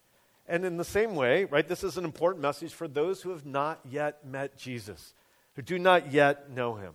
And 0.47 0.65
in 0.65 0.77
the 0.77 0.83
same 0.83 1.15
way, 1.15 1.45
right, 1.45 1.67
this 1.67 1.83
is 1.83 1.97
an 1.97 2.05
important 2.05 2.41
message 2.41 2.73
for 2.73 2.87
those 2.87 3.21
who 3.21 3.29
have 3.29 3.45
not 3.45 3.79
yet 3.89 4.25
met 4.25 4.57
Jesus, 4.57 5.13
who 5.55 5.61
do 5.61 5.77
not 5.79 6.11
yet 6.11 6.49
know 6.49 6.75
him. 6.75 6.93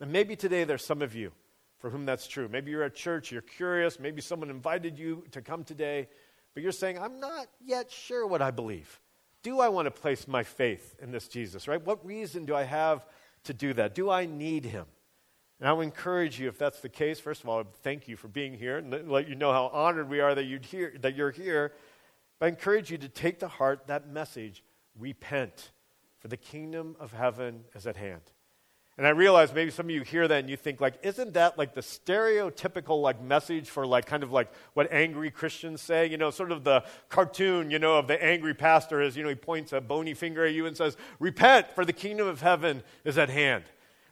And 0.00 0.12
maybe 0.12 0.36
today 0.36 0.64
there's 0.64 0.84
some 0.84 1.02
of 1.02 1.14
you 1.14 1.32
for 1.78 1.90
whom 1.90 2.06
that's 2.06 2.28
true. 2.28 2.48
Maybe 2.48 2.70
you're 2.70 2.84
at 2.84 2.94
church, 2.94 3.32
you're 3.32 3.42
curious, 3.42 3.98
maybe 3.98 4.20
someone 4.20 4.50
invited 4.50 4.98
you 4.98 5.24
to 5.32 5.42
come 5.42 5.64
today, 5.64 6.08
but 6.54 6.62
you're 6.62 6.70
saying, 6.70 6.98
I'm 6.98 7.18
not 7.18 7.48
yet 7.64 7.90
sure 7.90 8.26
what 8.26 8.40
I 8.40 8.52
believe. 8.52 9.00
Do 9.42 9.58
I 9.58 9.68
want 9.68 9.86
to 9.86 9.90
place 9.90 10.28
my 10.28 10.44
faith 10.44 10.94
in 11.02 11.10
this 11.10 11.26
Jesus, 11.26 11.66
right? 11.66 11.84
What 11.84 12.06
reason 12.06 12.44
do 12.44 12.54
I 12.54 12.62
have 12.62 13.04
to 13.44 13.54
do 13.54 13.72
that? 13.74 13.96
Do 13.96 14.10
I 14.10 14.26
need 14.26 14.64
him? 14.64 14.86
And 15.62 15.68
I 15.68 15.74
would 15.74 15.84
encourage 15.84 16.40
you, 16.40 16.48
if 16.48 16.58
that's 16.58 16.80
the 16.80 16.88
case, 16.88 17.20
first 17.20 17.44
of 17.44 17.48
all, 17.48 17.62
thank 17.84 18.08
you 18.08 18.16
for 18.16 18.26
being 18.26 18.52
here 18.52 18.78
and 18.78 19.08
let 19.08 19.28
you 19.28 19.36
know 19.36 19.52
how 19.52 19.70
honored 19.72 20.10
we 20.10 20.18
are 20.18 20.34
that, 20.34 20.42
you'd 20.42 20.64
hear, 20.64 20.92
that 21.02 21.14
you're 21.14 21.30
here. 21.30 21.70
But 22.40 22.46
I 22.46 22.48
encourage 22.48 22.90
you 22.90 22.98
to 22.98 23.08
take 23.08 23.38
to 23.38 23.46
heart 23.46 23.86
that 23.86 24.08
message 24.08 24.64
repent, 24.98 25.70
for 26.18 26.26
the 26.26 26.36
kingdom 26.36 26.96
of 26.98 27.12
heaven 27.12 27.62
is 27.76 27.86
at 27.86 27.96
hand. 27.96 28.22
And 28.98 29.06
I 29.06 29.10
realize 29.10 29.54
maybe 29.54 29.70
some 29.70 29.86
of 29.86 29.90
you 29.90 30.02
hear 30.02 30.26
that 30.26 30.40
and 30.40 30.50
you 30.50 30.56
think 30.56 30.80
like, 30.80 30.94
isn't 31.04 31.34
that 31.34 31.56
like 31.56 31.74
the 31.74 31.80
stereotypical 31.80 33.00
like 33.00 33.22
message 33.22 33.70
for 33.70 33.86
like 33.86 34.04
kind 34.04 34.24
of 34.24 34.32
like 34.32 34.52
what 34.74 34.90
angry 34.90 35.30
Christians 35.30 35.80
say? 35.80 36.08
You 36.08 36.18
know, 36.18 36.32
sort 36.32 36.50
of 36.50 36.64
the 36.64 36.82
cartoon, 37.08 37.70
you 37.70 37.78
know, 37.78 37.98
of 37.98 38.08
the 38.08 38.20
angry 38.20 38.54
pastor 38.54 39.00
is, 39.00 39.16
you 39.16 39.22
know, 39.22 39.28
he 39.28 39.36
points 39.36 39.72
a 39.72 39.80
bony 39.80 40.14
finger 40.14 40.44
at 40.44 40.54
you 40.54 40.66
and 40.66 40.76
says, 40.76 40.96
repent 41.20 41.68
for 41.72 41.84
the 41.84 41.92
kingdom 41.92 42.26
of 42.26 42.40
heaven 42.40 42.82
is 43.04 43.16
at 43.16 43.30
hand. 43.30 43.62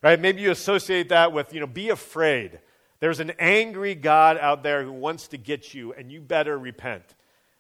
Right? 0.02 0.18
Maybe 0.18 0.42
you 0.42 0.50
associate 0.50 1.10
that 1.10 1.32
with, 1.32 1.52
you 1.52 1.60
know, 1.60 1.66
be 1.66 1.90
afraid. 1.90 2.60
There's 3.00 3.20
an 3.20 3.32
angry 3.38 3.94
God 3.94 4.38
out 4.38 4.62
there 4.62 4.82
who 4.82 4.92
wants 4.92 5.28
to 5.28 5.38
get 5.38 5.74
you, 5.74 5.92
and 5.92 6.10
you 6.10 6.20
better 6.20 6.58
repent. 6.58 7.14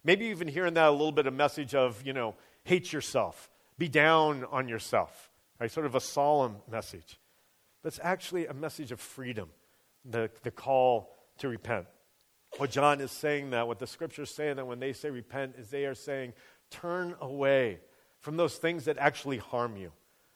Maybe 0.04 0.26
even 0.26 0.48
hearing 0.48 0.74
that 0.74 0.88
a 0.88 0.90
little 0.90 1.12
bit 1.12 1.26
of 1.26 1.34
message 1.34 1.74
of, 1.74 2.04
you 2.06 2.12
know, 2.12 2.34
hate 2.64 2.92
yourself, 2.92 3.50
be 3.78 3.88
down 3.88 4.44
on 4.50 4.68
yourself, 4.68 5.30
right? 5.58 5.70
Sort 5.70 5.86
of 5.86 5.94
a 5.94 6.00
solemn 6.00 6.56
message. 6.70 7.18
It's 7.84 8.00
actually 8.02 8.46
a 8.46 8.54
message 8.54 8.92
of 8.92 9.00
freedom, 9.00 9.50
the, 10.04 10.30
the 10.42 10.50
call 10.50 11.14
to 11.38 11.48
repent. 11.48 11.86
What 12.56 12.70
John 12.70 13.00
is 13.00 13.10
saying 13.10 13.50
that, 13.50 13.66
what 13.66 13.78
the 13.78 13.86
scriptures 13.86 14.30
saying 14.30 14.56
that 14.56 14.66
when 14.66 14.80
they 14.80 14.92
say 14.92 15.10
repent, 15.10 15.56
is 15.58 15.68
they 15.68 15.84
are 15.84 15.94
saying, 15.94 16.32
turn 16.70 17.14
away 17.20 17.78
from 18.20 18.36
those 18.36 18.56
things 18.56 18.84
that 18.84 18.98
actually 18.98 19.38
harm 19.38 19.76
you. 19.76 19.92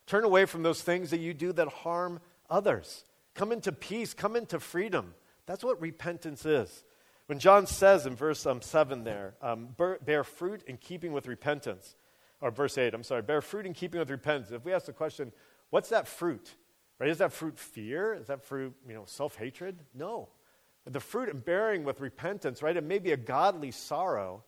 Turn 0.06 0.25
away 0.25 0.44
from 0.44 0.62
those 0.62 0.82
things 0.82 1.11
that 1.11 1.20
you 1.20 1.34
do 1.34 1.52
that 1.52 1.68
harm 1.68 2.20
others. 2.50 3.04
Come 3.34 3.52
into 3.52 3.73
peace, 3.73 4.14
come 4.14 4.37
into 4.37 4.61
freedom. 4.61 5.14
That's 5.46 5.64
what 5.64 5.80
repentance 5.80 6.44
is. 6.46 6.84
When 7.26 7.38
John 7.38 7.66
says 7.66 8.06
in 8.06 8.14
verse 8.16 8.44
um, 8.44 8.61
7 8.61 9.04
there, 9.04 9.34
um, 9.40 9.68
bear 10.04 10.25
fruit 10.25 10.62
in 10.66 10.76
keeping 10.76 11.12
with 11.12 11.26
repentance, 11.26 11.96
or 12.40 12.50
verse 12.50 12.76
8, 12.76 12.92
I'm 12.92 13.02
sorry, 13.02 13.23
bear 13.23 13.40
fruit 13.40 13.64
in 13.64 13.73
keeping 13.73 13.99
with 13.99 14.11
repentance. 14.11 14.52
If 14.52 14.64
we 14.64 14.75
ask 14.75 14.87
the 14.87 14.92
question, 14.92 15.32
what's 15.70 15.88
that 15.88 16.06
fruit? 16.06 16.54
Right? 16.99 17.08
Is 17.08 17.18
that 17.18 17.32
fruit 17.32 17.58
fear? 17.58 18.14
Is 18.14 18.26
that 18.26 18.42
fruit, 18.42 18.75
you 18.87 18.94
know, 18.94 19.04
self-hatred? 19.06 19.78
No. 19.94 20.28
The 20.84 21.00
fruit 21.00 21.30
in 21.30 21.38
bearing 21.38 21.82
with 21.82 22.00
repentance, 22.00 22.62
right? 22.62 22.76
It 22.76 22.84
may 22.84 22.99
be 22.99 23.12
a 23.12 23.16
godly 23.16 23.70
sorrow, 23.70 24.44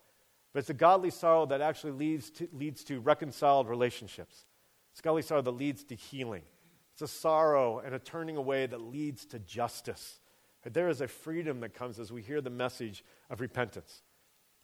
but 0.52 0.60
it's 0.60 0.70
a 0.70 0.74
godly 0.74 1.10
sorrow 1.10 1.46
that 1.46 1.62
actually 1.62 1.92
leads 1.92 2.30
to, 2.32 2.48
leads 2.52 2.84
to 2.84 3.00
reconciled 3.00 3.68
relationships. 3.68 4.44
Scully 4.96 5.20
sorrow 5.20 5.42
that 5.42 5.50
leads 5.50 5.84
to 5.84 5.94
healing. 5.94 6.40
It's 6.94 7.02
a 7.02 7.08
sorrow 7.08 7.80
and 7.80 7.94
a 7.94 7.98
turning 7.98 8.38
away 8.38 8.64
that 8.64 8.80
leads 8.80 9.26
to 9.26 9.38
justice. 9.38 10.20
There 10.64 10.88
is 10.88 11.02
a 11.02 11.06
freedom 11.06 11.60
that 11.60 11.74
comes 11.74 12.00
as 12.00 12.10
we 12.10 12.22
hear 12.22 12.40
the 12.40 12.48
message 12.48 13.04
of 13.28 13.42
repentance. 13.42 14.02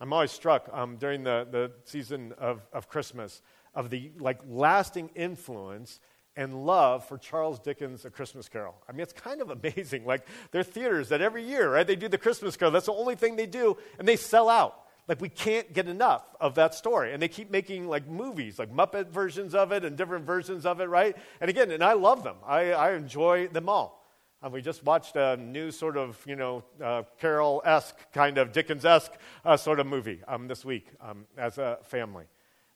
I'm 0.00 0.10
always 0.10 0.30
struck 0.30 0.70
um, 0.72 0.96
during 0.96 1.22
the, 1.22 1.46
the 1.50 1.72
season 1.84 2.32
of, 2.38 2.62
of 2.72 2.88
Christmas 2.88 3.42
of 3.74 3.90
the 3.90 4.10
like 4.18 4.40
lasting 4.48 5.10
influence 5.14 6.00
and 6.34 6.64
love 6.64 7.06
for 7.06 7.18
Charles 7.18 7.58
Dickens' 7.58 8.06
A 8.06 8.10
Christmas 8.10 8.48
Carol. 8.48 8.74
I 8.88 8.92
mean, 8.92 9.00
it's 9.00 9.12
kind 9.12 9.42
of 9.42 9.50
amazing. 9.64 10.06
Like, 10.06 10.26
there 10.50 10.62
are 10.62 10.64
theaters 10.64 11.10
that 11.10 11.20
every 11.20 11.44
year, 11.44 11.70
right, 11.70 11.86
they 11.86 11.94
do 11.94 12.08
the 12.08 12.16
Christmas 12.16 12.56
Carol. 12.56 12.72
That's 12.72 12.86
the 12.86 12.94
only 12.94 13.16
thing 13.16 13.36
they 13.36 13.44
do, 13.44 13.76
and 13.98 14.08
they 14.08 14.16
sell 14.16 14.48
out. 14.48 14.81
Like, 15.09 15.21
we 15.21 15.28
can't 15.28 15.73
get 15.73 15.88
enough 15.88 16.25
of 16.40 16.54
that 16.54 16.75
story. 16.75 17.12
And 17.12 17.21
they 17.21 17.28
keep 17.28 17.50
making, 17.50 17.88
like, 17.88 18.06
movies, 18.06 18.59
like 18.59 18.73
Muppet 18.73 19.09
versions 19.09 19.54
of 19.54 19.73
it 19.73 19.85
and 19.85 19.97
different 19.97 20.25
versions 20.25 20.64
of 20.64 20.80
it, 20.80 20.85
right? 20.85 21.16
And 21.40 21.50
again, 21.50 21.71
and 21.73 21.82
I 21.82 21.94
love 21.94 22.23
them. 22.23 22.37
I, 22.47 22.73
I 22.73 22.92
enjoy 22.92 23.49
them 23.49 23.68
all. 23.68 24.02
And 24.42 24.52
we 24.52 24.62
just 24.62 24.85
watched 24.85 25.16
a 25.16 25.37
new 25.37 25.71
sort 25.71 25.97
of, 25.97 26.21
you 26.26 26.37
know, 26.37 26.64
uh, 26.82 27.02
Carol 27.21 27.62
esque, 27.64 27.97
kind 28.12 28.38
of 28.38 28.52
Dickens 28.52 28.85
esque 28.85 29.12
uh, 29.44 29.56
sort 29.56 29.80
of 29.80 29.87
movie 29.87 30.21
um, 30.26 30.49
this 30.49 30.64
week 30.64 30.87
um, 31.00 31.26
as 31.37 31.59
a 31.59 31.78
family, 31.85 32.25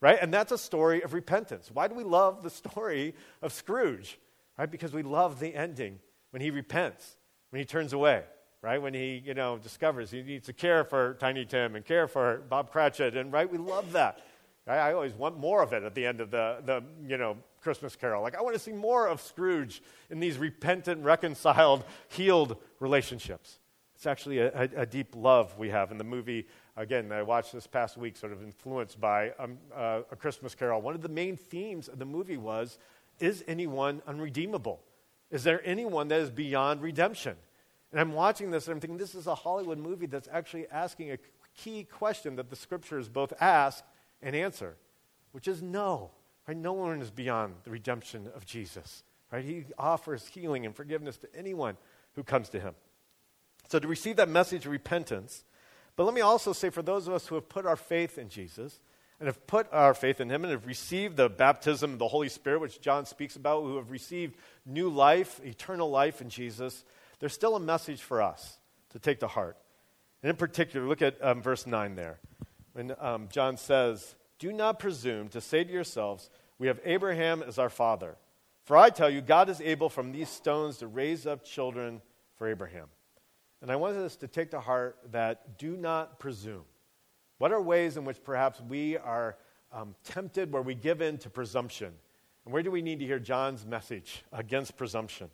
right? 0.00 0.18
And 0.20 0.32
that's 0.32 0.52
a 0.52 0.58
story 0.58 1.02
of 1.02 1.12
repentance. 1.12 1.70
Why 1.72 1.88
do 1.88 1.94
we 1.94 2.04
love 2.04 2.42
the 2.42 2.50
story 2.50 3.14
of 3.42 3.52
Scrooge? 3.52 4.18
Right? 4.58 4.70
Because 4.70 4.92
we 4.92 5.02
love 5.02 5.40
the 5.40 5.54
ending 5.54 5.98
when 6.30 6.40
he 6.40 6.50
repents, 6.50 7.16
when 7.50 7.60
he 7.60 7.64
turns 7.64 7.92
away 7.92 8.24
right? 8.62 8.80
When 8.80 8.94
he, 8.94 9.22
you 9.24 9.34
know, 9.34 9.58
discovers 9.58 10.10
he 10.10 10.22
needs 10.22 10.46
to 10.46 10.52
care 10.52 10.84
for 10.84 11.14
Tiny 11.14 11.44
Tim 11.44 11.76
and 11.76 11.84
care 11.84 12.08
for 12.08 12.42
Bob 12.48 12.70
Cratchit, 12.70 13.16
and 13.16 13.32
right, 13.32 13.50
we 13.50 13.58
love 13.58 13.92
that. 13.92 14.20
Right? 14.66 14.78
I 14.78 14.92
always 14.92 15.14
want 15.14 15.38
more 15.38 15.62
of 15.62 15.72
it 15.72 15.84
at 15.84 15.94
the 15.94 16.04
end 16.04 16.20
of 16.20 16.30
the, 16.30 16.58
the, 16.64 16.82
you 17.06 17.16
know, 17.16 17.36
Christmas 17.60 17.94
Carol. 17.94 18.22
Like 18.22 18.36
I 18.36 18.42
want 18.42 18.54
to 18.54 18.60
see 18.60 18.72
more 18.72 19.06
of 19.06 19.20
Scrooge 19.20 19.82
in 20.10 20.20
these 20.20 20.38
repentant, 20.38 21.04
reconciled, 21.04 21.84
healed 22.08 22.56
relationships. 22.80 23.58
It's 23.94 24.06
actually 24.06 24.38
a, 24.38 24.52
a, 24.52 24.68
a 24.82 24.86
deep 24.86 25.14
love 25.16 25.56
we 25.56 25.70
have 25.70 25.90
in 25.90 25.98
the 25.98 26.04
movie. 26.04 26.46
Again, 26.76 27.10
I 27.10 27.22
watched 27.22 27.52
this 27.52 27.66
past 27.66 27.96
week, 27.96 28.16
sort 28.16 28.32
of 28.32 28.42
influenced 28.42 29.00
by 29.00 29.30
um, 29.38 29.56
uh, 29.74 30.02
A 30.10 30.16
Christmas 30.16 30.54
Carol. 30.54 30.82
One 30.82 30.94
of 30.94 31.00
the 31.00 31.08
main 31.08 31.36
themes 31.36 31.88
of 31.88 31.98
the 31.98 32.04
movie 32.04 32.36
was 32.36 32.78
Is 33.20 33.42
anyone 33.48 34.02
unredeemable? 34.06 34.82
Is 35.30 35.42
there 35.42 35.62
anyone 35.64 36.08
that 36.08 36.20
is 36.20 36.30
beyond 36.30 36.82
redemption? 36.82 37.36
And 37.96 38.02
I'm 38.02 38.12
watching 38.12 38.50
this 38.50 38.66
and 38.66 38.74
I'm 38.74 38.80
thinking, 38.80 38.98
this 38.98 39.14
is 39.14 39.26
a 39.26 39.34
Hollywood 39.34 39.78
movie 39.78 40.04
that's 40.04 40.28
actually 40.30 40.68
asking 40.68 41.12
a 41.12 41.18
key 41.56 41.84
question 41.84 42.36
that 42.36 42.50
the 42.50 42.54
scriptures 42.54 43.08
both 43.08 43.32
ask 43.40 43.82
and 44.20 44.36
answer, 44.36 44.76
which 45.32 45.48
is 45.48 45.62
no. 45.62 46.10
Right? 46.46 46.58
No 46.58 46.74
one 46.74 47.00
is 47.00 47.10
beyond 47.10 47.54
the 47.64 47.70
redemption 47.70 48.28
of 48.36 48.44
Jesus. 48.44 49.02
Right? 49.32 49.42
He 49.42 49.64
offers 49.78 50.26
healing 50.26 50.66
and 50.66 50.76
forgiveness 50.76 51.16
to 51.16 51.34
anyone 51.34 51.78
who 52.16 52.22
comes 52.22 52.50
to 52.50 52.60
him. 52.60 52.74
So 53.68 53.78
to 53.78 53.88
receive 53.88 54.16
that 54.16 54.28
message 54.28 54.66
of 54.66 54.72
repentance, 54.72 55.42
but 55.96 56.04
let 56.04 56.12
me 56.12 56.20
also 56.20 56.52
say 56.52 56.68
for 56.68 56.82
those 56.82 57.08
of 57.08 57.14
us 57.14 57.26
who 57.26 57.34
have 57.36 57.48
put 57.48 57.64
our 57.64 57.76
faith 57.76 58.18
in 58.18 58.28
Jesus 58.28 58.78
and 59.18 59.26
have 59.26 59.46
put 59.46 59.72
our 59.72 59.94
faith 59.94 60.20
in 60.20 60.28
him 60.28 60.44
and 60.44 60.52
have 60.52 60.66
received 60.66 61.16
the 61.16 61.30
baptism 61.30 61.94
of 61.94 61.98
the 61.98 62.08
Holy 62.08 62.28
Spirit, 62.28 62.60
which 62.60 62.82
John 62.82 63.06
speaks 63.06 63.36
about, 63.36 63.62
who 63.62 63.76
have 63.76 63.90
received 63.90 64.36
new 64.66 64.90
life, 64.90 65.40
eternal 65.42 65.88
life 65.88 66.20
in 66.20 66.28
Jesus, 66.28 66.84
there's 67.18 67.32
still 67.32 67.56
a 67.56 67.60
message 67.60 68.02
for 68.02 68.22
us 68.22 68.58
to 68.90 68.98
take 68.98 69.20
to 69.20 69.26
heart. 69.26 69.56
And 70.22 70.30
in 70.30 70.36
particular, 70.36 70.86
look 70.86 71.02
at 71.02 71.22
um, 71.22 71.42
verse 71.42 71.66
9 71.66 71.94
there. 71.94 72.18
When 72.72 72.94
um, 72.98 73.28
John 73.30 73.56
says, 73.56 74.14
Do 74.38 74.52
not 74.52 74.78
presume 74.78 75.28
to 75.28 75.40
say 75.40 75.64
to 75.64 75.72
yourselves, 75.72 76.30
We 76.58 76.66
have 76.66 76.80
Abraham 76.84 77.42
as 77.42 77.58
our 77.58 77.70
father. 77.70 78.16
For 78.64 78.76
I 78.76 78.90
tell 78.90 79.08
you, 79.08 79.20
God 79.20 79.48
is 79.48 79.60
able 79.60 79.88
from 79.88 80.10
these 80.12 80.28
stones 80.28 80.78
to 80.78 80.88
raise 80.88 81.26
up 81.26 81.44
children 81.44 82.02
for 82.36 82.48
Abraham. 82.48 82.88
And 83.62 83.70
I 83.70 83.76
want 83.76 83.96
us 83.96 84.16
to 84.16 84.28
take 84.28 84.50
to 84.50 84.60
heart 84.60 84.98
that 85.12 85.58
do 85.58 85.76
not 85.76 86.18
presume. 86.18 86.64
What 87.38 87.52
are 87.52 87.60
ways 87.60 87.96
in 87.96 88.04
which 88.04 88.22
perhaps 88.22 88.60
we 88.60 88.96
are 88.96 89.36
um, 89.72 89.94
tempted, 90.04 90.52
where 90.52 90.62
we 90.62 90.74
give 90.74 91.00
in 91.00 91.18
to 91.18 91.30
presumption? 91.30 91.92
And 92.44 92.52
where 92.52 92.62
do 92.62 92.70
we 92.70 92.82
need 92.82 92.98
to 93.00 93.06
hear 93.06 93.18
John's 93.18 93.64
message 93.64 94.24
against 94.32 94.76
presumption? 94.76 95.30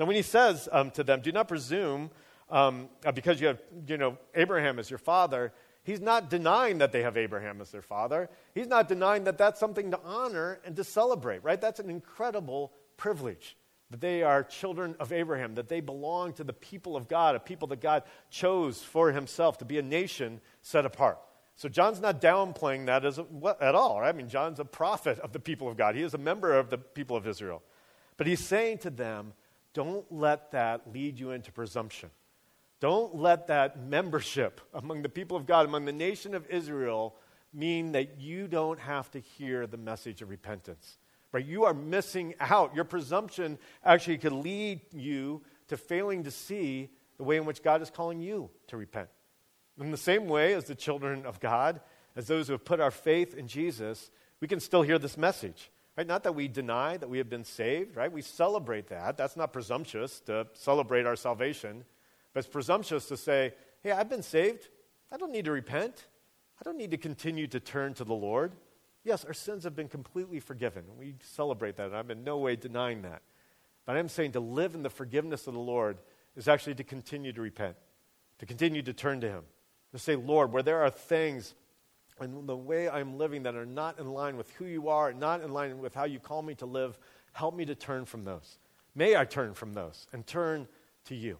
Now, 0.00 0.06
when 0.06 0.16
he 0.16 0.22
says 0.22 0.66
um, 0.72 0.90
to 0.92 1.04
them, 1.04 1.20
do 1.20 1.30
not 1.30 1.46
presume 1.46 2.10
um, 2.48 2.88
uh, 3.04 3.12
because 3.12 3.38
you 3.38 3.48
have, 3.48 3.60
you 3.86 3.98
know, 3.98 4.16
Abraham 4.34 4.78
as 4.78 4.88
your 4.88 4.98
father, 4.98 5.52
he's 5.82 6.00
not 6.00 6.30
denying 6.30 6.78
that 6.78 6.90
they 6.90 7.02
have 7.02 7.18
Abraham 7.18 7.60
as 7.60 7.70
their 7.70 7.82
father. 7.82 8.30
He's 8.54 8.66
not 8.66 8.88
denying 8.88 9.24
that 9.24 9.36
that's 9.36 9.60
something 9.60 9.90
to 9.90 10.00
honor 10.02 10.58
and 10.64 10.74
to 10.76 10.84
celebrate, 10.84 11.44
right? 11.44 11.60
That's 11.60 11.80
an 11.80 11.90
incredible 11.90 12.72
privilege 12.96 13.58
that 13.90 14.00
they 14.00 14.22
are 14.22 14.42
children 14.42 14.96
of 15.00 15.12
Abraham, 15.12 15.56
that 15.56 15.68
they 15.68 15.80
belong 15.80 16.32
to 16.34 16.44
the 16.44 16.54
people 16.54 16.96
of 16.96 17.06
God, 17.06 17.34
a 17.34 17.38
people 17.38 17.68
that 17.68 17.82
God 17.82 18.04
chose 18.30 18.82
for 18.82 19.12
himself 19.12 19.58
to 19.58 19.66
be 19.66 19.78
a 19.78 19.82
nation 19.82 20.40
set 20.62 20.86
apart. 20.86 21.18
So 21.56 21.68
John's 21.68 22.00
not 22.00 22.22
downplaying 22.22 22.86
that 22.86 23.04
as 23.04 23.18
a, 23.18 23.26
at 23.60 23.74
all. 23.74 24.00
Right? 24.00 24.08
I 24.08 24.12
mean, 24.12 24.30
John's 24.30 24.60
a 24.60 24.64
prophet 24.64 25.18
of 25.18 25.34
the 25.34 25.40
people 25.40 25.68
of 25.68 25.76
God. 25.76 25.94
He 25.94 26.02
is 26.02 26.14
a 26.14 26.18
member 26.18 26.58
of 26.58 26.70
the 26.70 26.78
people 26.78 27.16
of 27.16 27.26
Israel. 27.26 27.62
But 28.16 28.26
he's 28.26 28.40
saying 28.42 28.78
to 28.78 28.90
them, 28.90 29.34
don't 29.74 30.10
let 30.10 30.52
that 30.52 30.92
lead 30.92 31.18
you 31.18 31.30
into 31.30 31.52
presumption. 31.52 32.10
Don't 32.80 33.14
let 33.14 33.48
that 33.48 33.78
membership 33.78 34.60
among 34.74 35.02
the 35.02 35.08
people 35.08 35.36
of 35.36 35.46
God, 35.46 35.66
among 35.66 35.84
the 35.84 35.92
nation 35.92 36.34
of 36.34 36.46
Israel, 36.48 37.14
mean 37.52 37.92
that 37.92 38.20
you 38.20 38.48
don't 38.48 38.78
have 38.80 39.10
to 39.10 39.20
hear 39.20 39.66
the 39.66 39.76
message 39.76 40.22
of 40.22 40.30
repentance. 40.30 40.98
Right? 41.32 41.44
You 41.44 41.64
are 41.64 41.74
missing 41.74 42.34
out. 42.40 42.74
Your 42.74 42.84
presumption 42.84 43.58
actually 43.84 44.18
could 44.18 44.32
lead 44.32 44.80
you 44.92 45.42
to 45.68 45.76
failing 45.76 46.24
to 46.24 46.30
see 46.30 46.90
the 47.18 47.24
way 47.24 47.36
in 47.36 47.44
which 47.44 47.62
God 47.62 47.82
is 47.82 47.90
calling 47.90 48.20
you 48.20 48.50
to 48.68 48.76
repent. 48.76 49.08
In 49.78 49.90
the 49.90 49.96
same 49.96 50.26
way 50.26 50.54
as 50.54 50.64
the 50.64 50.74
children 50.74 51.24
of 51.24 51.38
God, 51.38 51.80
as 52.16 52.26
those 52.26 52.48
who 52.48 52.54
have 52.54 52.64
put 52.64 52.80
our 52.80 52.90
faith 52.90 53.34
in 53.34 53.46
Jesus, 53.46 54.10
we 54.40 54.48
can 54.48 54.58
still 54.58 54.82
hear 54.82 54.98
this 54.98 55.16
message. 55.16 55.70
Right? 55.96 56.06
Not 56.06 56.22
that 56.24 56.34
we 56.34 56.48
deny 56.48 56.96
that 56.96 57.10
we 57.10 57.18
have 57.18 57.28
been 57.28 57.44
saved, 57.44 57.96
right? 57.96 58.10
We 58.10 58.22
celebrate 58.22 58.88
that. 58.88 59.16
That's 59.16 59.36
not 59.36 59.52
presumptuous 59.52 60.20
to 60.20 60.46
celebrate 60.54 61.04
our 61.04 61.16
salvation. 61.16 61.84
But 62.32 62.40
it's 62.40 62.48
presumptuous 62.48 63.06
to 63.06 63.16
say, 63.16 63.54
hey, 63.82 63.92
I've 63.92 64.08
been 64.08 64.22
saved. 64.22 64.68
I 65.12 65.16
don't 65.16 65.32
need 65.32 65.46
to 65.46 65.52
repent. 65.52 66.06
I 66.60 66.62
don't 66.64 66.76
need 66.76 66.92
to 66.92 66.96
continue 66.96 67.46
to 67.48 67.60
turn 67.60 67.94
to 67.94 68.04
the 68.04 68.14
Lord. 68.14 68.52
Yes, 69.02 69.24
our 69.24 69.32
sins 69.34 69.64
have 69.64 69.74
been 69.74 69.88
completely 69.88 70.40
forgiven. 70.40 70.84
We 70.98 71.14
celebrate 71.22 71.76
that. 71.76 71.86
And 71.86 71.96
I'm 71.96 72.10
in 72.10 72.22
no 72.22 72.38
way 72.38 72.56
denying 72.56 73.02
that. 73.02 73.22
But 73.86 73.96
I'm 73.96 74.08
saying 74.08 74.32
to 74.32 74.40
live 74.40 74.74
in 74.74 74.82
the 74.82 74.90
forgiveness 74.90 75.46
of 75.46 75.54
the 75.54 75.60
Lord 75.60 75.98
is 76.36 76.48
actually 76.48 76.76
to 76.76 76.84
continue 76.84 77.32
to 77.32 77.40
repent, 77.40 77.76
to 78.38 78.46
continue 78.46 78.82
to 78.82 78.92
turn 78.92 79.20
to 79.22 79.28
Him, 79.28 79.42
to 79.92 79.98
say, 79.98 80.14
Lord, 80.14 80.52
where 80.52 80.62
there 80.62 80.82
are 80.82 80.90
things 80.90 81.54
in 82.20 82.46
the 82.46 82.56
way 82.56 82.88
I'm 82.88 83.18
living 83.18 83.42
that 83.44 83.54
are 83.54 83.66
not 83.66 83.98
in 83.98 84.12
line 84.12 84.36
with 84.36 84.50
who 84.52 84.64
you 84.64 84.88
are, 84.88 85.12
not 85.12 85.42
in 85.42 85.52
line 85.52 85.78
with 85.78 85.94
how 85.94 86.04
you 86.04 86.18
call 86.18 86.42
me 86.42 86.54
to 86.56 86.66
live, 86.66 86.98
help 87.32 87.54
me 87.54 87.64
to 87.64 87.74
turn 87.74 88.04
from 88.04 88.24
those. 88.24 88.58
May 88.94 89.16
I 89.16 89.24
turn 89.24 89.54
from 89.54 89.72
those 89.72 90.06
and 90.12 90.26
turn 90.26 90.68
to 91.06 91.14
you. 91.14 91.38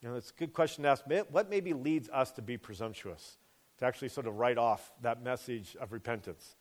You 0.00 0.08
know, 0.08 0.14
it's 0.14 0.30
a 0.30 0.38
good 0.38 0.52
question 0.52 0.84
to 0.84 0.90
ask. 0.90 1.04
What 1.30 1.50
maybe 1.50 1.72
leads 1.72 2.08
us 2.08 2.30
to 2.32 2.42
be 2.42 2.56
presumptuous, 2.56 3.36
to 3.78 3.84
actually 3.84 4.08
sort 4.08 4.26
of 4.26 4.38
write 4.38 4.56
off 4.56 4.92
that 5.02 5.22
message 5.22 5.76
of 5.80 5.92
repentance? 5.92 6.56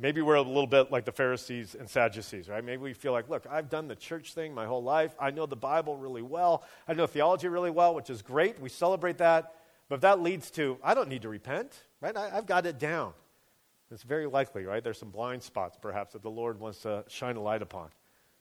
Maybe 0.00 0.22
we're 0.22 0.36
a 0.36 0.42
little 0.42 0.68
bit 0.68 0.92
like 0.92 1.04
the 1.04 1.12
Pharisees 1.12 1.74
and 1.74 1.90
Sadducees, 1.90 2.48
right? 2.48 2.64
Maybe 2.64 2.80
we 2.80 2.92
feel 2.92 3.10
like, 3.10 3.28
look, 3.28 3.46
I've 3.50 3.68
done 3.68 3.88
the 3.88 3.96
church 3.96 4.32
thing 4.32 4.54
my 4.54 4.64
whole 4.64 4.82
life. 4.82 5.14
I 5.18 5.32
know 5.32 5.44
the 5.44 5.56
Bible 5.56 5.96
really 5.96 6.22
well. 6.22 6.62
I 6.86 6.94
know 6.94 7.06
theology 7.08 7.48
really 7.48 7.72
well, 7.72 7.96
which 7.96 8.08
is 8.08 8.22
great. 8.22 8.60
We 8.60 8.68
celebrate 8.68 9.18
that. 9.18 9.54
But 9.88 10.02
that 10.02 10.20
leads 10.20 10.50
to, 10.52 10.78
I 10.82 10.94
don't 10.94 11.08
need 11.08 11.22
to 11.22 11.28
repent, 11.28 11.72
right? 12.00 12.16
I, 12.16 12.30
have 12.30 12.46
got 12.46 12.66
it 12.66 12.78
down. 12.78 13.12
It's 13.90 14.02
very 14.02 14.26
likely, 14.26 14.64
right? 14.64 14.84
There's 14.84 14.98
some 14.98 15.10
blind 15.10 15.42
spots, 15.42 15.78
perhaps, 15.80 16.12
that 16.12 16.22
the 16.22 16.30
Lord 16.30 16.60
wants 16.60 16.80
to 16.82 17.04
shine 17.08 17.36
a 17.36 17.40
light 17.42 17.62
upon. 17.62 17.88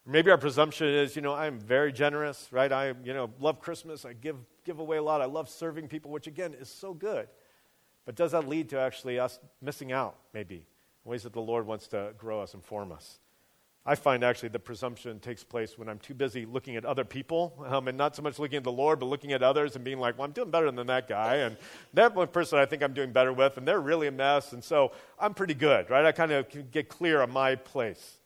Maybe 0.05 0.29
our 0.31 0.37
presumption 0.37 0.87
is, 0.87 1.15
you 1.15 1.21
know, 1.21 1.33
I'm 1.33 1.59
very 1.59 1.91
generous, 1.91 2.47
right? 2.51 2.71
I, 2.71 2.93
you 3.03 3.13
know, 3.13 3.29
love 3.39 3.59
Christmas. 3.59 4.03
I 4.05 4.13
give, 4.13 4.37
give 4.65 4.79
away 4.79 4.97
a 4.97 5.03
lot. 5.03 5.21
I 5.21 5.25
love 5.25 5.49
serving 5.49 5.87
people, 5.87 6.11
which 6.11 6.27
again 6.27 6.53
is 6.53 6.69
so 6.69 6.93
good. 6.93 7.27
But 8.05 8.15
does 8.15 8.31
that 8.31 8.47
lead 8.47 8.69
to 8.69 8.79
actually 8.79 9.19
us 9.19 9.39
missing 9.61 9.91
out, 9.91 10.17
maybe, 10.33 10.65
ways 11.03 11.23
that 11.23 11.33
the 11.33 11.41
Lord 11.41 11.65
wants 11.65 11.87
to 11.89 12.13
grow 12.17 12.41
us 12.41 12.53
and 12.53 12.63
form 12.63 12.91
us? 12.91 13.19
I 13.89 13.95
find 13.95 14.21
actually 14.21 14.49
the 14.49 14.59
presumption 14.59 15.17
takes 15.21 15.45
place 15.45 15.77
when 15.77 15.87
I'm 15.87 15.97
too 15.97 16.13
busy 16.13 16.45
looking 16.45 16.75
at 16.75 16.83
other 16.83 17.05
people 17.05 17.65
um, 17.69 17.87
and 17.87 17.97
not 17.97 18.17
so 18.17 18.21
much 18.21 18.37
looking 18.37 18.57
at 18.57 18.65
the 18.65 18.71
Lord, 18.71 18.99
but 18.99 19.05
looking 19.05 19.31
at 19.31 19.41
others 19.41 19.77
and 19.77 19.85
being 19.85 19.97
like, 19.97 20.17
well, 20.17 20.25
I'm 20.25 20.33
doing 20.33 20.51
better 20.51 20.69
than 20.69 20.87
that 20.87 21.07
guy. 21.07 21.37
And 21.37 21.55
that 21.93 22.13
one 22.13 22.27
person 22.27 22.59
I 22.59 22.65
think 22.65 22.83
I'm 22.83 22.93
doing 22.93 23.13
better 23.13 23.31
with, 23.31 23.55
and 23.55 23.65
they're 23.65 23.79
really 23.79 24.07
a 24.07 24.11
mess. 24.11 24.51
And 24.51 24.61
so 24.61 24.91
I'm 25.17 25.33
pretty 25.33 25.53
good, 25.53 25.89
right? 25.89 26.03
I 26.03 26.11
kind 26.11 26.33
of 26.33 26.69
get 26.69 26.89
clear 26.89 27.21
on 27.21 27.31
my 27.31 27.55
place. 27.55 28.17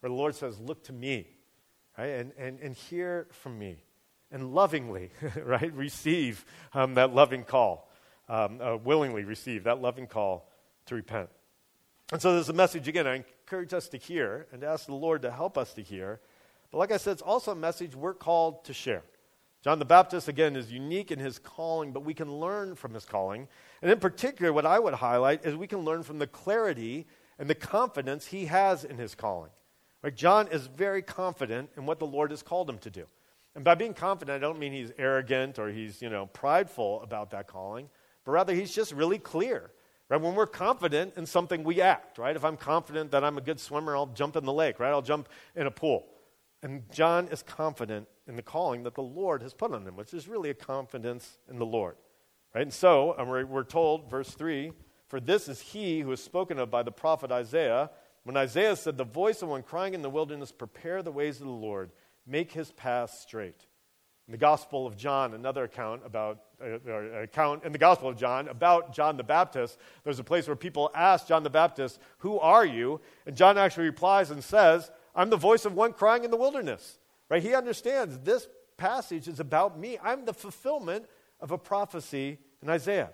Where 0.00 0.10
the 0.10 0.16
Lord 0.16 0.34
says, 0.34 0.58
Look 0.58 0.82
to 0.84 0.92
me, 0.92 1.28
right? 1.96 2.06
And, 2.06 2.32
and, 2.36 2.58
and 2.58 2.74
hear 2.74 3.28
from 3.30 3.56
me. 3.56 3.84
And 4.32 4.52
lovingly, 4.52 5.12
right? 5.44 5.72
Receive 5.72 6.44
um, 6.72 6.94
that 6.94 7.14
loving 7.14 7.44
call. 7.44 7.88
Um, 8.28 8.58
uh, 8.60 8.78
willingly 8.78 9.22
receive 9.22 9.64
that 9.64 9.80
loving 9.80 10.08
call 10.08 10.50
to 10.86 10.96
repent. 10.96 11.28
And 12.10 12.20
so 12.20 12.34
there's 12.34 12.48
a 12.48 12.54
message, 12.54 12.88
again, 12.88 13.06
I 13.06 13.24
encourage 13.44 13.74
us 13.74 13.88
to 13.88 13.98
hear 13.98 14.46
and 14.52 14.62
to 14.62 14.66
ask 14.66 14.86
the 14.86 14.94
Lord 14.94 15.20
to 15.20 15.30
help 15.30 15.58
us 15.58 15.74
to 15.74 15.82
hear. 15.82 16.18
But 16.70 16.78
like 16.78 16.90
I 16.90 16.96
said, 16.96 17.12
it's 17.12 17.22
also 17.22 17.52
a 17.52 17.56
message 17.56 17.94
we're 17.94 18.14
called 18.14 18.64
to 18.64 18.72
share. 18.72 19.02
John 19.62 19.78
the 19.78 19.84
Baptist, 19.84 20.28
again, 20.28 20.56
is 20.56 20.72
unique 20.72 21.10
in 21.10 21.18
his 21.18 21.38
calling, 21.38 21.92
but 21.92 22.04
we 22.04 22.14
can 22.14 22.32
learn 22.32 22.74
from 22.74 22.94
his 22.94 23.04
calling. 23.04 23.46
And 23.82 23.90
in 23.90 23.98
particular, 23.98 24.50
what 24.50 24.64
I 24.64 24.78
would 24.78 24.94
highlight 24.94 25.44
is 25.44 25.56
we 25.56 25.66
can 25.66 25.80
learn 25.80 26.02
from 26.02 26.18
the 26.18 26.26
clarity 26.26 27.06
and 27.38 27.48
the 27.48 27.54
confidence 27.54 28.26
he 28.26 28.46
has 28.46 28.82
in 28.82 28.96
his 28.96 29.14
calling. 29.14 29.50
Right? 30.02 30.14
John 30.14 30.48
is 30.48 30.66
very 30.66 31.02
confident 31.02 31.68
in 31.76 31.84
what 31.84 31.98
the 31.98 32.06
Lord 32.06 32.30
has 32.30 32.42
called 32.42 32.68
him 32.70 32.78
to 32.78 32.90
do. 32.90 33.04
And 33.54 33.62
by 33.62 33.74
being 33.74 33.92
confident, 33.92 34.36
I 34.36 34.38
don't 34.38 34.58
mean 34.58 34.72
he's 34.72 34.92
arrogant 34.96 35.58
or 35.58 35.68
he's, 35.68 36.00
you 36.00 36.08
know, 36.08 36.26
prideful 36.26 37.02
about 37.02 37.30
that 37.32 37.46
calling, 37.46 37.90
but 38.24 38.32
rather 38.32 38.54
he's 38.54 38.74
just 38.74 38.92
really 38.92 39.18
clear. 39.18 39.70
Right? 40.08 40.20
When 40.20 40.34
we're 40.34 40.46
confident 40.46 41.14
in 41.16 41.26
something, 41.26 41.64
we 41.64 41.80
act, 41.80 42.18
right? 42.18 42.36
If 42.36 42.44
I'm 42.44 42.56
confident 42.56 43.10
that 43.12 43.24
I'm 43.24 43.38
a 43.38 43.40
good 43.40 43.58
swimmer, 43.58 43.96
I'll 43.96 44.06
jump 44.06 44.36
in 44.36 44.44
the 44.44 44.52
lake, 44.52 44.78
right? 44.78 44.90
I'll 44.90 45.02
jump 45.02 45.28
in 45.56 45.66
a 45.66 45.70
pool. 45.70 46.06
And 46.62 46.82
John 46.92 47.28
is 47.28 47.42
confident 47.42 48.08
in 48.26 48.36
the 48.36 48.42
calling 48.42 48.82
that 48.84 48.94
the 48.94 49.02
Lord 49.02 49.42
has 49.42 49.54
put 49.54 49.72
on 49.72 49.86
him, 49.86 49.96
which 49.96 50.14
is 50.14 50.28
really 50.28 50.50
a 50.50 50.54
confidence 50.54 51.38
in 51.48 51.58
the 51.58 51.66
Lord. 51.66 51.96
Right? 52.54 52.62
And 52.62 52.72
so 52.72 53.14
we're, 53.18 53.44
we're 53.44 53.64
told, 53.64 54.10
verse 54.10 54.30
3 54.30 54.72
For 55.08 55.20
this 55.20 55.48
is 55.48 55.60
he 55.60 56.00
who 56.00 56.12
is 56.12 56.22
spoken 56.22 56.58
of 56.58 56.70
by 56.70 56.82
the 56.82 56.92
prophet 56.92 57.32
Isaiah 57.32 57.90
when 58.24 58.36
Isaiah 58.36 58.74
said, 58.76 58.96
The 58.96 59.04
voice 59.04 59.42
of 59.42 59.50
one 59.50 59.62
crying 59.62 59.94
in 59.94 60.02
the 60.02 60.10
wilderness, 60.10 60.50
prepare 60.50 61.02
the 61.02 61.12
ways 61.12 61.40
of 61.40 61.46
the 61.46 61.52
Lord, 61.52 61.92
make 62.26 62.52
his 62.52 62.72
path 62.72 63.10
straight. 63.10 63.66
In 64.26 64.32
the 64.32 64.38
Gospel 64.38 64.86
of 64.86 64.96
John, 64.96 65.34
another 65.34 65.64
account 65.64 66.02
about, 66.04 66.40
uh, 66.64 67.20
account 67.22 67.64
in 67.64 67.72
the 67.72 67.78
Gospel 67.78 68.08
of 68.08 68.16
John 68.16 68.48
about 68.48 68.94
John 68.94 69.16
the 69.16 69.22
Baptist, 69.24 69.78
there's 70.02 70.18
a 70.18 70.24
place 70.24 70.46
where 70.46 70.56
people 70.56 70.90
ask 70.94 71.28
John 71.28 71.42
the 71.42 71.50
Baptist, 71.50 72.00
Who 72.18 72.38
are 72.38 72.64
you? 72.64 73.00
And 73.26 73.36
John 73.36 73.58
actually 73.58 73.86
replies 73.86 74.30
and 74.30 74.42
says, 74.42 74.90
I'm 75.14 75.30
the 75.30 75.36
voice 75.36 75.64
of 75.64 75.74
one 75.74 75.92
crying 75.92 76.24
in 76.24 76.30
the 76.30 76.36
wilderness. 76.36 76.98
Right? 77.28 77.42
He 77.42 77.54
understands 77.54 78.18
this 78.18 78.48
passage 78.76 79.28
is 79.28 79.40
about 79.40 79.78
me. 79.78 79.98
I'm 80.02 80.24
the 80.24 80.34
fulfillment 80.34 81.06
of 81.40 81.50
a 81.50 81.58
prophecy 81.58 82.38
in 82.62 82.68
Isaiah. 82.68 83.10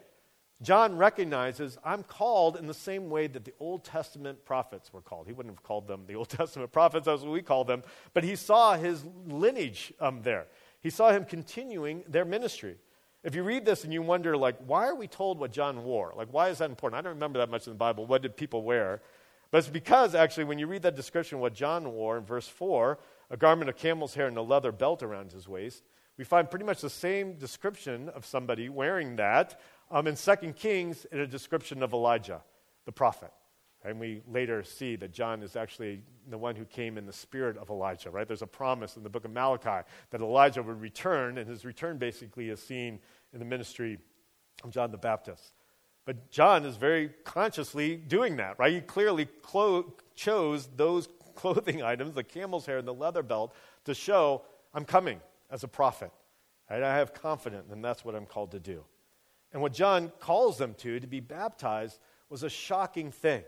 John 0.62 0.96
recognizes 0.96 1.78
I'm 1.84 2.02
called 2.02 2.56
in 2.56 2.66
the 2.66 2.74
same 2.74 3.08
way 3.08 3.26
that 3.28 3.44
the 3.44 3.54
Old 3.60 3.82
Testament 3.82 4.44
prophets 4.44 4.92
were 4.92 5.00
called. 5.00 5.26
He 5.26 5.32
wouldn't 5.32 5.54
have 5.54 5.62
called 5.62 5.86
them 5.86 6.04
the 6.06 6.16
Old 6.16 6.28
Testament 6.38 6.70
prophets, 6.70 7.08
as 7.08 7.24
we 7.24 7.42
call 7.42 7.64
them, 7.64 7.82
but 8.12 8.24
he 8.24 8.36
saw 8.36 8.76
his 8.76 9.04
lineage 9.26 9.92
um, 10.00 10.22
there. 10.22 10.46
He 10.80 10.90
saw 10.90 11.10
him 11.10 11.24
continuing 11.24 12.04
their 12.06 12.24
ministry. 12.24 12.76
If 13.22 13.34
you 13.34 13.42
read 13.42 13.66
this 13.66 13.84
and 13.84 13.92
you 13.92 14.00
wonder, 14.00 14.36
like, 14.36 14.56
why 14.66 14.88
are 14.88 14.94
we 14.94 15.06
told 15.06 15.38
what 15.38 15.52
John 15.52 15.84
wore? 15.84 16.14
Like, 16.16 16.28
why 16.30 16.48
is 16.48 16.58
that 16.58 16.70
important? 16.70 16.98
I 16.98 17.02
don't 17.02 17.14
remember 17.14 17.38
that 17.38 17.50
much 17.50 17.66
in 17.66 17.72
the 17.72 17.78
Bible. 17.78 18.06
What 18.06 18.22
did 18.22 18.36
people 18.36 18.62
wear? 18.62 19.02
But 19.50 19.58
it's 19.58 19.68
because, 19.68 20.14
actually, 20.14 20.44
when 20.44 20.58
you 20.58 20.66
read 20.66 20.82
that 20.82 20.96
description 20.96 21.36
of 21.36 21.42
what 21.42 21.54
John 21.54 21.92
wore 21.92 22.16
in 22.16 22.24
verse 22.24 22.48
4, 22.48 22.98
a 23.30 23.36
garment 23.36 23.68
of 23.68 23.76
camel's 23.76 24.14
hair 24.14 24.26
and 24.26 24.38
a 24.38 24.42
leather 24.42 24.72
belt 24.72 25.02
around 25.02 25.32
his 25.32 25.48
waist, 25.48 25.82
we 26.16 26.24
find 26.24 26.50
pretty 26.50 26.64
much 26.64 26.80
the 26.80 26.90
same 26.90 27.34
description 27.34 28.08
of 28.10 28.24
somebody 28.24 28.68
wearing 28.68 29.16
that 29.16 29.60
um, 29.90 30.06
in 30.06 30.16
2 30.16 30.52
Kings, 30.52 31.04
in 31.06 31.18
a 31.18 31.26
description 31.26 31.82
of 31.82 31.92
Elijah, 31.92 32.42
the 32.86 32.92
prophet. 32.92 33.32
And 33.82 33.98
we 33.98 34.22
later 34.30 34.62
see 34.62 34.96
that 34.96 35.12
John 35.12 35.42
is 35.42 35.56
actually 35.56 36.02
the 36.28 36.36
one 36.36 36.54
who 36.54 36.64
came 36.66 36.98
in 36.98 37.06
the 37.06 37.12
spirit 37.12 37.56
of 37.56 37.70
Elijah, 37.70 38.10
right? 38.10 38.26
There's 38.26 38.42
a 38.42 38.46
promise 38.46 38.96
in 38.96 39.02
the 39.02 39.08
book 39.08 39.24
of 39.24 39.30
Malachi 39.30 39.86
that 40.10 40.20
Elijah 40.20 40.62
would 40.62 40.80
return, 40.80 41.38
and 41.38 41.48
his 41.48 41.64
return 41.64 41.96
basically 41.96 42.50
is 42.50 42.62
seen 42.62 42.98
in 43.32 43.38
the 43.38 43.44
ministry 43.44 43.98
of 44.62 44.70
John 44.70 44.90
the 44.90 44.98
Baptist. 44.98 45.54
But 46.04 46.30
John 46.30 46.64
is 46.64 46.76
very 46.76 47.10
consciously 47.24 47.96
doing 47.96 48.36
that, 48.36 48.58
right? 48.58 48.72
He 48.72 48.80
clearly 48.80 49.26
clo- 49.42 49.94
chose 50.14 50.68
those 50.76 51.08
clothing 51.34 51.82
items, 51.82 52.14
the 52.14 52.24
camel's 52.24 52.66
hair 52.66 52.78
and 52.78 52.88
the 52.88 52.94
leather 52.94 53.22
belt, 53.22 53.54
to 53.84 53.94
show 53.94 54.42
I'm 54.74 54.84
coming 54.84 55.20
as 55.50 55.64
a 55.64 55.68
prophet. 55.68 56.10
Right? 56.70 56.82
I 56.82 56.96
have 56.96 57.14
confidence, 57.14 57.70
and 57.72 57.82
that's 57.82 58.04
what 58.04 58.14
I'm 58.14 58.26
called 58.26 58.52
to 58.52 58.60
do. 58.60 58.84
And 59.52 59.62
what 59.62 59.72
John 59.72 60.12
calls 60.20 60.58
them 60.58 60.74
to, 60.74 61.00
to 61.00 61.06
be 61.06 61.20
baptized, 61.20 61.98
was 62.28 62.42
a 62.44 62.50
shocking 62.50 63.10
thing. 63.10 63.42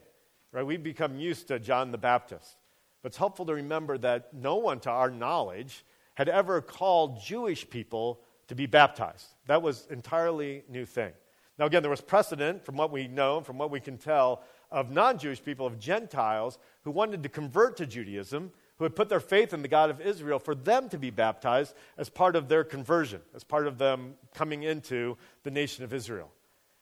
Right? 0.53 0.65
We've 0.65 0.83
become 0.83 1.19
used 1.19 1.49
to 1.49 1.59
John 1.59 1.91
the 1.91 1.99
Baptist. 1.99 2.57
But 3.03 3.09
it's 3.09 3.17
helpful 3.17 3.47
to 3.47 3.55
remember 3.55 3.99
that 3.99 4.33
no 4.33 4.57
one, 4.57 4.79
to 4.81 4.91
our 4.91 5.11
knowledge, 5.11 5.85
had 6.15 6.29
ever 6.29 6.61
called 6.61 7.21
Jewish 7.21 7.69
people 7.69 8.21
to 8.49 8.55
be 8.55 8.67
baptized. 8.67 9.27
That 9.47 9.63
was 9.63 9.87
entirely 9.91 10.63
new 10.69 10.85
thing. 10.85 11.13
Now, 11.59 11.67
again, 11.67 11.83
there 11.83 11.91
was 11.91 12.01
precedent 12.01 12.65
from 12.65 12.77
what 12.77 12.91
we 12.91 13.09
know, 13.09 13.41
from 13.41 13.59
what 13.59 13.71
we 13.71 13.81
can 13.81 13.99
tell, 13.99 14.43
of 14.71 14.91
non 14.91 15.19
Jewish 15.19 15.43
people, 15.43 15.67
of 15.67 15.79
Gentiles 15.79 16.59
who 16.83 16.91
wanted 16.91 17.23
to 17.23 17.29
convert 17.29 17.77
to 17.79 17.87
Judaism, 17.87 18.53
who 18.79 18.85
had 18.85 18.97
put 18.97 19.09
their 19.09 19.21
faith 19.21 19.53
in 19.53 19.63
the 19.63 19.69
God 19.69 19.91
of 19.91 20.01
Israel, 20.01 20.39
for 20.39 20.55
them 20.55 20.89
to 20.89 20.99
be 20.99 21.11
baptized 21.11 21.75
as 21.99 22.09
part 22.09 22.37
of 22.37 22.49
their 22.49 22.65
conversion, 22.65 23.21
as 23.35 23.45
part 23.45 23.67
of 23.67 23.79
them 23.79 24.15
coming 24.35 24.63
into 24.63 25.17
the 25.45 25.51
nation 25.51 25.85
of 25.85 25.93
Israel. 25.93 26.31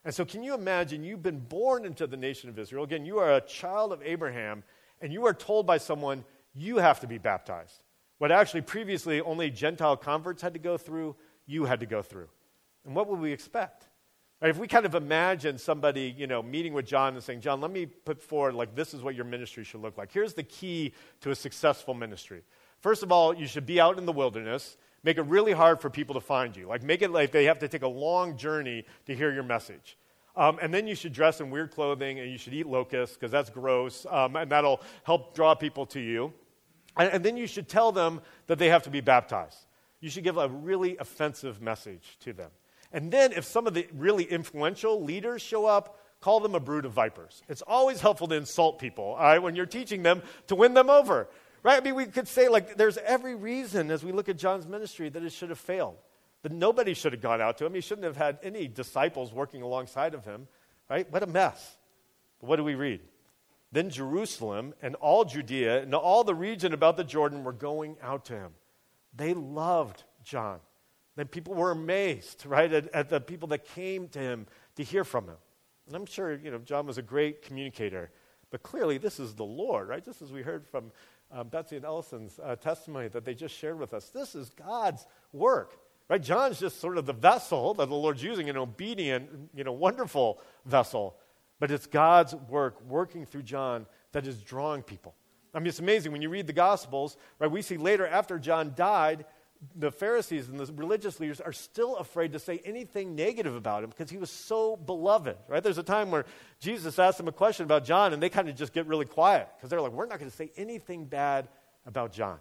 And 0.04 0.14
so, 0.14 0.24
can 0.24 0.42
you 0.42 0.54
imagine 0.54 1.04
you've 1.04 1.22
been 1.22 1.40
born 1.40 1.84
into 1.84 2.06
the 2.06 2.16
nation 2.16 2.48
of 2.48 2.58
Israel? 2.58 2.84
Again, 2.84 3.04
you 3.04 3.18
are 3.18 3.34
a 3.34 3.40
child 3.40 3.92
of 3.92 4.02
Abraham, 4.02 4.62
and 5.00 5.12
you 5.12 5.26
are 5.26 5.34
told 5.34 5.66
by 5.66 5.78
someone, 5.78 6.24
you 6.54 6.78
have 6.78 7.00
to 7.00 7.06
be 7.06 7.18
baptized. 7.18 7.82
What 8.18 8.32
actually 8.32 8.62
previously 8.62 9.20
only 9.20 9.50
Gentile 9.50 9.96
converts 9.96 10.42
had 10.42 10.54
to 10.54 10.58
go 10.58 10.76
through, 10.76 11.16
you 11.46 11.64
had 11.64 11.80
to 11.80 11.86
go 11.86 12.02
through. 12.02 12.28
And 12.84 12.94
what 12.94 13.08
would 13.08 13.20
we 13.20 13.32
expect? 13.32 13.88
Right, 14.40 14.48
if 14.48 14.56
we 14.56 14.68
kind 14.68 14.86
of 14.86 14.94
imagine 14.94 15.58
somebody, 15.58 16.14
you 16.16 16.26
know, 16.26 16.42
meeting 16.42 16.72
with 16.72 16.86
John 16.86 17.12
and 17.12 17.22
saying, 17.22 17.42
John, 17.42 17.60
let 17.60 17.70
me 17.70 17.84
put 17.84 18.22
forward, 18.22 18.54
like, 18.54 18.74
this 18.74 18.94
is 18.94 19.02
what 19.02 19.14
your 19.14 19.26
ministry 19.26 19.64
should 19.64 19.82
look 19.82 19.98
like. 19.98 20.10
Here's 20.10 20.32
the 20.32 20.42
key 20.42 20.94
to 21.20 21.30
a 21.30 21.34
successful 21.34 21.92
ministry. 21.92 22.42
First 22.80 23.02
of 23.02 23.12
all, 23.12 23.34
you 23.34 23.46
should 23.46 23.66
be 23.66 23.78
out 23.78 23.98
in 23.98 24.06
the 24.06 24.12
wilderness. 24.12 24.78
Make 25.02 25.16
it 25.16 25.22
really 25.22 25.52
hard 25.52 25.80
for 25.80 25.88
people 25.88 26.14
to 26.14 26.20
find 26.20 26.56
you. 26.56 26.66
Like, 26.66 26.82
make 26.82 27.02
it 27.02 27.10
like 27.10 27.32
they 27.32 27.44
have 27.44 27.58
to 27.60 27.68
take 27.68 27.82
a 27.82 27.88
long 27.88 28.36
journey 28.36 28.84
to 29.06 29.14
hear 29.14 29.32
your 29.32 29.42
message. 29.42 29.96
Um, 30.36 30.58
and 30.62 30.72
then 30.72 30.86
you 30.86 30.94
should 30.94 31.12
dress 31.12 31.40
in 31.40 31.50
weird 31.50 31.72
clothing 31.72 32.20
and 32.20 32.30
you 32.30 32.38
should 32.38 32.54
eat 32.54 32.66
locusts 32.66 33.16
because 33.16 33.30
that's 33.30 33.50
gross, 33.50 34.06
um, 34.10 34.36
and 34.36 34.50
that'll 34.50 34.80
help 35.04 35.34
draw 35.34 35.54
people 35.54 35.86
to 35.86 36.00
you. 36.00 36.32
And, 36.96 37.12
and 37.12 37.24
then 37.24 37.36
you 37.36 37.46
should 37.46 37.68
tell 37.68 37.92
them 37.92 38.20
that 38.46 38.58
they 38.58 38.68
have 38.68 38.82
to 38.84 38.90
be 38.90 39.00
baptized. 39.00 39.66
You 40.00 40.10
should 40.10 40.24
give 40.24 40.36
a 40.36 40.48
really 40.48 40.96
offensive 40.98 41.60
message 41.60 42.16
to 42.20 42.32
them. 42.32 42.50
And 42.92 43.12
then, 43.12 43.32
if 43.32 43.44
some 43.44 43.66
of 43.66 43.74
the 43.74 43.86
really 43.94 44.24
influential 44.24 45.02
leaders 45.02 45.42
show 45.42 45.66
up, 45.66 45.98
call 46.20 46.40
them 46.40 46.54
a 46.54 46.60
brood 46.60 46.84
of 46.84 46.92
vipers. 46.92 47.42
It's 47.48 47.62
always 47.62 48.00
helpful 48.00 48.26
to 48.28 48.34
insult 48.34 48.78
people, 48.78 49.04
all 49.04 49.16
right, 49.16 49.38
when 49.42 49.54
you're 49.54 49.66
teaching 49.66 50.02
them 50.02 50.22
to 50.48 50.54
win 50.54 50.74
them 50.74 50.90
over, 50.90 51.28
right? 51.62 51.80
I 51.80 51.84
mean, 51.84 51.94
we 51.94 52.06
could 52.06 52.28
say, 52.28 52.48
like, 52.48 52.76
there's 52.76 52.98
every 52.98 53.34
reason 53.34 53.90
as 53.90 54.04
we 54.04 54.12
look 54.12 54.28
at 54.28 54.36
John's 54.36 54.66
ministry 54.66 55.08
that 55.08 55.22
it 55.22 55.32
should 55.32 55.50
have 55.50 55.58
failed. 55.58 55.96
That 56.42 56.52
nobody 56.52 56.94
should 56.94 57.12
have 57.12 57.20
gone 57.20 57.40
out 57.40 57.58
to 57.58 57.66
him. 57.66 57.74
He 57.74 57.80
shouldn't 57.80 58.06
have 58.06 58.16
had 58.16 58.38
any 58.42 58.66
disciples 58.66 59.32
working 59.32 59.62
alongside 59.62 60.14
of 60.14 60.24
him, 60.24 60.48
right? 60.88 61.10
What 61.12 61.22
a 61.22 61.26
mess. 61.26 61.76
But 62.40 62.48
what 62.48 62.56
do 62.56 62.64
we 62.64 62.74
read? 62.74 63.00
Then 63.72 63.90
Jerusalem 63.90 64.74
and 64.82 64.94
all 64.96 65.24
Judea 65.24 65.82
and 65.82 65.94
all 65.94 66.24
the 66.24 66.34
region 66.34 66.72
about 66.72 66.96
the 66.96 67.04
Jordan 67.04 67.44
were 67.44 67.52
going 67.52 67.96
out 68.02 68.24
to 68.26 68.34
him. 68.34 68.52
They 69.14 69.34
loved 69.34 70.02
John. 70.24 70.60
Then 71.16 71.26
people 71.26 71.54
were 71.54 71.70
amazed, 71.70 72.46
right, 72.46 72.72
at, 72.72 72.88
at, 72.94 73.08
the 73.10 73.20
people 73.20 73.48
that 73.48 73.64
came 73.64 74.08
to 74.08 74.18
him 74.18 74.46
to 74.76 74.82
hear 74.82 75.04
from 75.04 75.26
him. 75.26 75.36
And 75.86 75.96
I'm 75.96 76.06
sure, 76.06 76.34
you 76.34 76.50
know, 76.50 76.58
John 76.58 76.86
was 76.86 76.98
a 76.98 77.02
great 77.02 77.42
communicator. 77.42 78.10
But 78.50 78.62
clearly, 78.62 78.98
this 78.98 79.20
is 79.20 79.34
the 79.34 79.44
Lord, 79.44 79.88
right? 79.88 80.04
Just 80.04 80.22
as 80.22 80.32
we 80.32 80.42
heard 80.42 80.66
from 80.66 80.90
um, 81.32 81.48
Betsy 81.48 81.76
and 81.76 81.84
Ellison's 81.84 82.38
uh, 82.42 82.56
testimony 82.56 83.08
that 83.08 83.24
they 83.24 83.34
just 83.34 83.54
shared 83.54 83.78
with 83.78 83.94
us. 83.94 84.08
This 84.10 84.34
is 84.34 84.50
God's 84.50 85.06
work, 85.32 85.78
right? 86.08 86.22
John's 86.22 86.58
just 86.58 86.80
sort 86.80 86.98
of 86.98 87.06
the 87.06 87.12
vessel 87.12 87.74
that 87.74 87.88
the 87.88 87.94
Lord's 87.94 88.22
using, 88.22 88.48
an 88.50 88.56
obedient, 88.56 89.28
you 89.54 89.64
know, 89.64 89.72
wonderful 89.72 90.40
vessel. 90.64 91.16
But 91.58 91.70
it's 91.70 91.86
God's 91.86 92.34
work 92.34 92.80
working 92.88 93.26
through 93.26 93.42
John 93.42 93.86
that 94.12 94.26
is 94.26 94.42
drawing 94.42 94.82
people. 94.82 95.14
I 95.54 95.58
mean, 95.58 95.66
it's 95.66 95.78
amazing 95.78 96.12
when 96.12 96.22
you 96.22 96.28
read 96.28 96.46
the 96.46 96.52
Gospels, 96.52 97.16
right? 97.38 97.50
We 97.50 97.62
see 97.62 97.76
later 97.76 98.06
after 98.06 98.38
John 98.38 98.72
died, 98.76 99.24
the 99.76 99.90
Pharisees 99.90 100.48
and 100.48 100.58
the 100.58 100.72
religious 100.72 101.20
leaders 101.20 101.40
are 101.40 101.52
still 101.52 101.96
afraid 101.96 102.32
to 102.32 102.38
say 102.38 102.60
anything 102.64 103.14
negative 103.14 103.54
about 103.54 103.84
him 103.84 103.90
because 103.90 104.10
he 104.10 104.16
was 104.16 104.30
so 104.30 104.76
beloved, 104.76 105.36
right? 105.48 105.62
There's 105.62 105.78
a 105.78 105.82
time 105.82 106.10
where 106.10 106.24
Jesus 106.60 106.98
asked 106.98 107.18
them 107.18 107.28
a 107.28 107.32
question 107.32 107.64
about 107.64 107.84
John 107.84 108.12
and 108.12 108.22
they 108.22 108.30
kind 108.30 108.48
of 108.48 108.56
just 108.56 108.72
get 108.72 108.86
really 108.86 109.04
quiet 109.04 109.48
because 109.56 109.68
they're 109.68 109.80
like, 109.80 109.92
we're 109.92 110.06
not 110.06 110.18
going 110.18 110.30
to 110.30 110.36
say 110.36 110.50
anything 110.56 111.04
bad 111.04 111.48
about 111.86 112.12
John. 112.12 112.38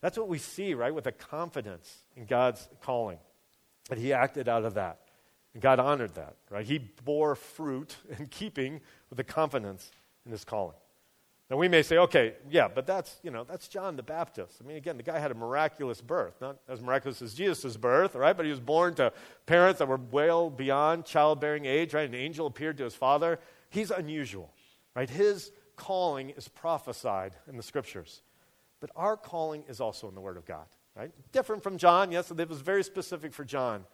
That's 0.00 0.16
what 0.16 0.28
we 0.28 0.38
see, 0.38 0.74
right, 0.74 0.94
with 0.94 1.06
a 1.06 1.12
confidence 1.12 2.04
in 2.16 2.26
God's 2.26 2.68
calling. 2.80 3.18
And 3.90 3.98
he 3.98 4.12
acted 4.12 4.48
out 4.48 4.64
of 4.64 4.74
that. 4.74 5.00
And 5.52 5.62
God 5.62 5.80
honored 5.80 6.14
that, 6.14 6.36
right? 6.50 6.64
He 6.64 6.78
bore 6.78 7.34
fruit 7.34 7.96
in 8.18 8.26
keeping 8.26 8.80
with 9.10 9.16
the 9.16 9.24
confidence 9.24 9.90
in 10.24 10.30
his 10.30 10.44
calling. 10.44 10.76
Now 11.48 11.56
we 11.56 11.68
may 11.68 11.82
say, 11.82 11.98
okay, 11.98 12.34
yeah, 12.50 12.66
but 12.66 12.86
that's, 12.86 13.20
you 13.22 13.30
know, 13.30 13.44
that's 13.44 13.68
John 13.68 13.94
the 13.94 14.02
Baptist. 14.02 14.58
I 14.60 14.66
mean, 14.66 14.76
again, 14.76 14.96
the 14.96 15.04
guy 15.04 15.20
had 15.20 15.30
a 15.30 15.34
miraculous 15.34 16.00
birth, 16.00 16.40
not 16.40 16.56
as 16.68 16.80
miraculous 16.80 17.22
as 17.22 17.34
Jesus' 17.34 17.76
birth, 17.76 18.16
right? 18.16 18.36
But 18.36 18.46
he 18.46 18.50
was 18.50 18.58
born 18.58 18.94
to 18.96 19.12
parents 19.46 19.78
that 19.78 19.86
were 19.86 20.00
well 20.10 20.50
beyond 20.50 21.04
childbearing 21.04 21.64
age, 21.64 21.94
right? 21.94 22.08
An 22.08 22.16
angel 22.16 22.48
appeared 22.48 22.78
to 22.78 22.84
his 22.84 22.96
father. 22.96 23.38
He's 23.70 23.92
unusual, 23.92 24.52
right? 24.96 25.08
His 25.08 25.52
calling 25.76 26.30
is 26.30 26.48
prophesied 26.48 27.36
in 27.48 27.56
the 27.56 27.62
scriptures. 27.62 28.22
But 28.80 28.90
our 28.96 29.16
calling 29.16 29.62
is 29.68 29.80
also 29.80 30.08
in 30.08 30.14
the 30.16 30.20
Word 30.20 30.36
of 30.36 30.46
God, 30.46 30.66
right? 30.96 31.12
Different 31.30 31.62
from 31.62 31.78
John, 31.78 32.10
yes, 32.10 32.30
it 32.30 32.48
was 32.48 32.60
very 32.60 32.82
specific 32.82 33.32
for 33.32 33.44
John. 33.44 33.84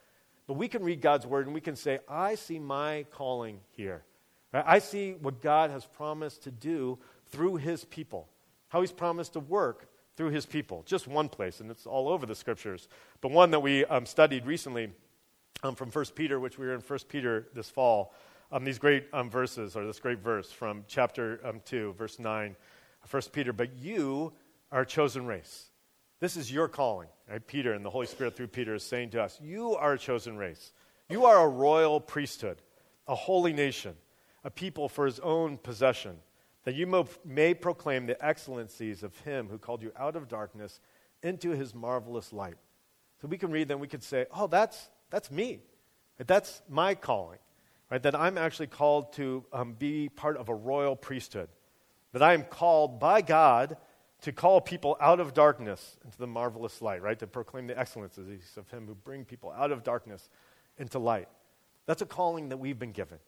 But 0.47 0.55
we 0.55 0.69
can 0.69 0.83
read 0.83 1.03
God's 1.03 1.27
Word 1.27 1.47
and 1.47 1.55
we 1.55 1.61
can 1.61 1.77
say, 1.77 1.99
I 2.09 2.35
see 2.35 2.59
my 2.59 3.05
calling 3.11 3.61
here. 3.71 4.05
I 4.53 4.79
see 4.81 5.13
what 5.13 5.41
God 5.41 5.71
has 5.71 5.85
promised 5.87 6.43
to 6.45 6.51
do 6.51 6.99
through 7.31 7.57
his 7.57 7.85
people, 7.85 8.29
how 8.69 8.81
he's 8.81 8.93
promised 8.93 9.33
to 9.35 9.41
work 9.41 9.89
through 10.17 10.31
his 10.31 10.45
people. 10.45 10.83
Just 10.87 11.09
one 11.09 11.29
place, 11.29 11.61
and 11.61 11.71
it's 11.71 11.87
all 11.87 12.09
over 12.09 12.27
the 12.27 12.35
scriptures. 12.35 12.89
But 13.21 13.33
one 13.33 13.51
that 13.53 13.61
we 13.61 13.85
um, 13.87 14.05
studied 14.05 14.47
recently 14.47 14.91
um, 15.63 15.75
from 15.75 15.91
1 15.91 16.05
Peter, 16.15 16.39
which 16.39 16.59
we 16.59 16.67
were 16.67 16.75
in 16.75 16.81
1 16.81 16.99
Peter 17.09 17.49
this 17.55 17.71
fall, 17.71 18.15
um, 18.51 18.65
these 18.65 18.79
great 18.79 19.07
um, 19.15 19.31
verses, 19.31 19.75
or 19.77 19.87
this 19.87 19.99
great 19.99 20.19
verse 20.19 20.53
from 20.53 20.85
chapter 20.87 21.41
um, 21.45 21.61
2, 21.65 21.95
verse 21.95 22.19
9, 22.19 22.55
1 23.11 23.23
Peter. 23.33 23.53
But 23.53 23.79
you 23.79 24.33
are 24.71 24.83
a 24.83 24.87
chosen 24.87 25.25
race. 25.25 25.71
This 26.21 26.37
is 26.37 26.53
your 26.53 26.69
calling. 26.69 27.09
Right? 27.31 27.45
Peter 27.47 27.73
and 27.73 27.85
the 27.85 27.91
Holy 27.91 28.07
Spirit 28.07 28.37
through 28.37 28.49
Peter 28.49 28.75
is 28.75 28.85
saying 28.85 29.11
to 29.11 29.23
us, 29.23 29.39
You 29.43 29.75
are 29.75 29.95
a 29.95 29.99
chosen 29.99 30.37
race. 30.37 30.73
You 31.09 31.25
are 31.25 31.45
a 31.45 31.49
royal 31.49 32.01
priesthood, 32.01 32.59
a 33.09 33.15
holy 33.15 33.53
nation, 33.53 33.95
a 34.45 34.51
people 34.51 34.89
for 34.89 35.07
his 35.07 35.21
own 35.21 35.57
possession 35.57 36.19
that 36.65 36.75
you 36.75 37.07
may 37.25 37.55
proclaim 37.55 38.07
the 38.07 38.25
excellencies 38.25 39.03
of 39.03 39.17
him 39.21 39.49
who 39.49 39.59
called 39.59 39.83
you 39.83 39.93
out 39.97 40.15
of 40.15 40.29
darkness 40.29 40.81
into 41.23 41.51
his 41.51 41.75
marvelous 41.75 42.33
light. 42.33 42.57
So 43.21 43.29
we 43.29 43.39
can 43.39 43.51
read 43.51 43.69
them, 43.69 43.81
we 43.81 43.89
could 43.89 44.03
say, 44.03 44.27
oh, 44.33 44.47
that's, 44.47 44.91
that's 45.11 45.31
me. 45.31 45.61
That's 46.25 46.63
my 46.69 46.95
calling. 46.95 47.39
Right? 47.91 48.03
That 48.03 48.15
I'm 48.15 48.39
actually 48.39 48.69
called 48.69 49.13
to 49.15 49.45
um, 49.53 49.75
be 49.75 50.09
part 50.09 50.37
of 50.37 50.49
a 50.49 50.55
royal 50.55 50.97
priesthood. 50.97 51.49
That 52.13 52.23
I 52.23 52.35
am 52.35 52.45
called 52.45 53.01
by 53.01 53.23
God 53.23 53.77
to 54.23 54.33
call 54.33 54.61
people 54.61 54.97
out 55.01 55.19
of 55.19 55.35
darkness 55.35 55.97
into 56.05 56.17
the 56.17 56.27
marvelous 56.27 56.81
light, 56.81 57.03
right? 57.03 57.19
To 57.19 57.27
proclaim 57.27 57.67
the 57.67 57.79
excellencies 57.79 58.57
of 58.57 58.71
him 58.71 58.87
who 58.87 58.95
bring 58.95 59.25
people 59.25 59.51
out 59.51 59.73
of 59.73 59.83
darkness 59.83 60.29
into 60.79 60.99
light. 60.99 61.29
That's 61.87 62.03
a 62.03 62.07
calling 62.07 62.49
that 62.51 62.59
we've 62.59 62.79
been 62.79 62.93
given. 62.93 63.19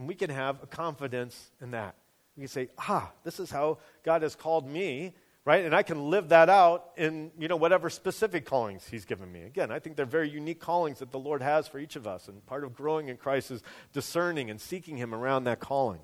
And 0.00 0.08
we 0.08 0.14
can 0.14 0.30
have 0.30 0.62
a 0.62 0.66
confidence 0.66 1.50
in 1.60 1.72
that. 1.72 1.94
We 2.34 2.40
can 2.40 2.48
say, 2.48 2.70
ah, 2.78 3.12
this 3.22 3.38
is 3.38 3.50
how 3.50 3.80
God 4.02 4.22
has 4.22 4.34
called 4.34 4.66
me, 4.66 5.14
right? 5.44 5.62
And 5.62 5.74
I 5.74 5.82
can 5.82 6.08
live 6.08 6.30
that 6.30 6.48
out 6.48 6.92
in, 6.96 7.30
you 7.38 7.48
know, 7.48 7.56
whatever 7.56 7.90
specific 7.90 8.46
callings 8.46 8.88
he's 8.88 9.04
given 9.04 9.30
me. 9.30 9.42
Again, 9.42 9.70
I 9.70 9.78
think 9.78 9.96
they're 9.96 10.06
very 10.06 10.30
unique 10.30 10.58
callings 10.58 11.00
that 11.00 11.10
the 11.10 11.18
Lord 11.18 11.42
has 11.42 11.68
for 11.68 11.78
each 11.78 11.96
of 11.96 12.06
us. 12.06 12.28
And 12.28 12.44
part 12.46 12.64
of 12.64 12.72
growing 12.72 13.08
in 13.08 13.18
Christ 13.18 13.50
is 13.50 13.62
discerning 13.92 14.48
and 14.48 14.58
seeking 14.58 14.96
him 14.96 15.14
around 15.14 15.44
that 15.44 15.60
calling. 15.60 16.00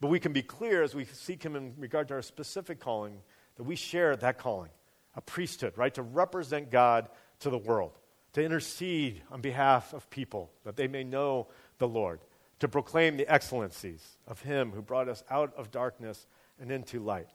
But 0.00 0.08
we 0.08 0.18
can 0.18 0.32
be 0.32 0.42
clear 0.42 0.82
as 0.82 0.96
we 0.96 1.04
seek 1.04 1.40
him 1.40 1.54
in 1.54 1.74
regard 1.78 2.08
to 2.08 2.14
our 2.14 2.22
specific 2.22 2.80
calling 2.80 3.20
that 3.54 3.62
we 3.62 3.76
share 3.76 4.16
that 4.16 4.38
calling, 4.38 4.70
a 5.14 5.20
priesthood, 5.20 5.74
right? 5.76 5.94
To 5.94 6.02
represent 6.02 6.72
God 6.72 7.08
to 7.38 7.50
the 7.50 7.58
world, 7.58 7.92
to 8.32 8.42
intercede 8.42 9.22
on 9.30 9.42
behalf 9.42 9.92
of 9.92 10.10
people 10.10 10.50
that 10.64 10.74
they 10.74 10.88
may 10.88 11.04
know 11.04 11.46
the 11.78 11.86
Lord 11.86 12.18
to 12.60 12.68
proclaim 12.68 13.16
the 13.16 13.32
excellencies 13.32 14.16
of 14.26 14.42
Him 14.42 14.72
who 14.72 14.82
brought 14.82 15.08
us 15.08 15.22
out 15.30 15.54
of 15.56 15.70
darkness 15.70 16.26
and 16.60 16.70
into 16.70 17.00
light. 17.00 17.28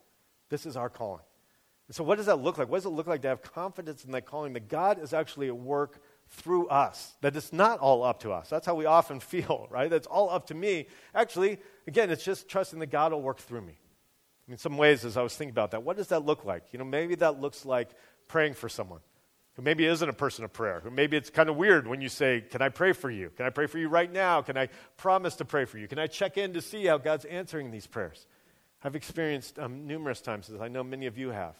This 0.49 0.65
is 0.65 0.75
our 0.75 0.89
calling. 0.89 1.23
And 1.87 1.95
so, 1.95 2.03
what 2.03 2.17
does 2.17 2.27
that 2.27 2.37
look 2.37 2.57
like? 2.57 2.69
What 2.69 2.77
does 2.77 2.85
it 2.85 2.89
look 2.89 3.07
like 3.07 3.21
to 3.23 3.27
have 3.27 3.41
confidence 3.41 4.05
in 4.05 4.11
that 4.11 4.25
calling 4.25 4.53
that 4.53 4.69
God 4.69 5.01
is 5.01 5.13
actually 5.13 5.47
at 5.47 5.57
work 5.57 6.01
through 6.29 6.67
us? 6.67 7.13
That 7.21 7.35
it's 7.35 7.53
not 7.53 7.79
all 7.79 8.03
up 8.03 8.21
to 8.21 8.31
us. 8.31 8.49
That's 8.49 8.65
how 8.65 8.75
we 8.75 8.85
often 8.85 9.19
feel, 9.21 9.67
right? 9.69 9.89
That's 9.89 10.07
all 10.07 10.29
up 10.29 10.47
to 10.47 10.53
me. 10.53 10.87
Actually, 11.13 11.59
again, 11.87 12.09
it's 12.09 12.23
just 12.23 12.47
trusting 12.47 12.79
that 12.79 12.87
God 12.87 13.11
will 13.11 13.21
work 13.21 13.39
through 13.39 13.61
me. 13.61 13.77
In 14.49 14.57
some 14.57 14.77
ways, 14.77 15.05
as 15.05 15.15
I 15.15 15.21
was 15.21 15.35
thinking 15.35 15.53
about 15.53 15.71
that, 15.71 15.83
what 15.83 15.95
does 15.95 16.07
that 16.07 16.25
look 16.25 16.43
like? 16.43 16.63
You 16.73 16.79
know, 16.79 16.85
maybe 16.85 17.15
that 17.15 17.39
looks 17.39 17.65
like 17.65 17.91
praying 18.27 18.55
for 18.55 18.67
someone 18.67 18.99
who 19.55 19.61
maybe 19.61 19.85
isn't 19.85 20.07
a 20.07 20.13
person 20.13 20.43
of 20.43 20.51
prayer, 20.51 20.81
who 20.83 20.89
maybe 20.89 21.15
it's 21.15 21.29
kind 21.29 21.49
of 21.49 21.55
weird 21.55 21.87
when 21.87 22.01
you 22.01 22.09
say, 22.09 22.43
Can 22.49 22.61
I 22.61 22.69
pray 22.69 22.93
for 22.93 23.09
you? 23.09 23.29
Can 23.35 23.45
I 23.45 23.49
pray 23.49 23.67
for 23.67 23.77
you 23.77 23.87
right 23.87 24.11
now? 24.11 24.41
Can 24.41 24.57
I 24.57 24.69
promise 24.97 25.35
to 25.35 25.45
pray 25.45 25.65
for 25.65 25.77
you? 25.77 25.87
Can 25.87 25.99
I 25.99 26.07
check 26.07 26.37
in 26.37 26.53
to 26.53 26.61
see 26.61 26.85
how 26.85 26.97
God's 26.97 27.25
answering 27.25 27.71
these 27.71 27.87
prayers? 27.87 28.25
I've 28.83 28.95
experienced 28.95 29.59
um, 29.59 29.87
numerous 29.87 30.21
times, 30.21 30.49
as 30.49 30.59
I 30.59 30.67
know 30.67 30.83
many 30.83 31.05
of 31.05 31.17
you 31.17 31.29
have, 31.29 31.59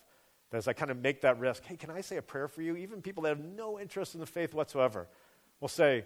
that 0.51 0.57
as 0.57 0.67
I 0.67 0.73
kind 0.73 0.91
of 0.91 0.97
make 0.97 1.21
that 1.21 1.39
risk, 1.39 1.63
hey, 1.63 1.77
can 1.77 1.89
I 1.89 2.01
say 2.01 2.17
a 2.17 2.21
prayer 2.21 2.47
for 2.47 2.61
you? 2.61 2.75
Even 2.75 3.01
people 3.01 3.23
that 3.23 3.29
have 3.29 3.39
no 3.39 3.79
interest 3.79 4.13
in 4.13 4.19
the 4.19 4.25
faith 4.25 4.53
whatsoever 4.53 5.07
will 5.61 5.69
say, 5.69 6.03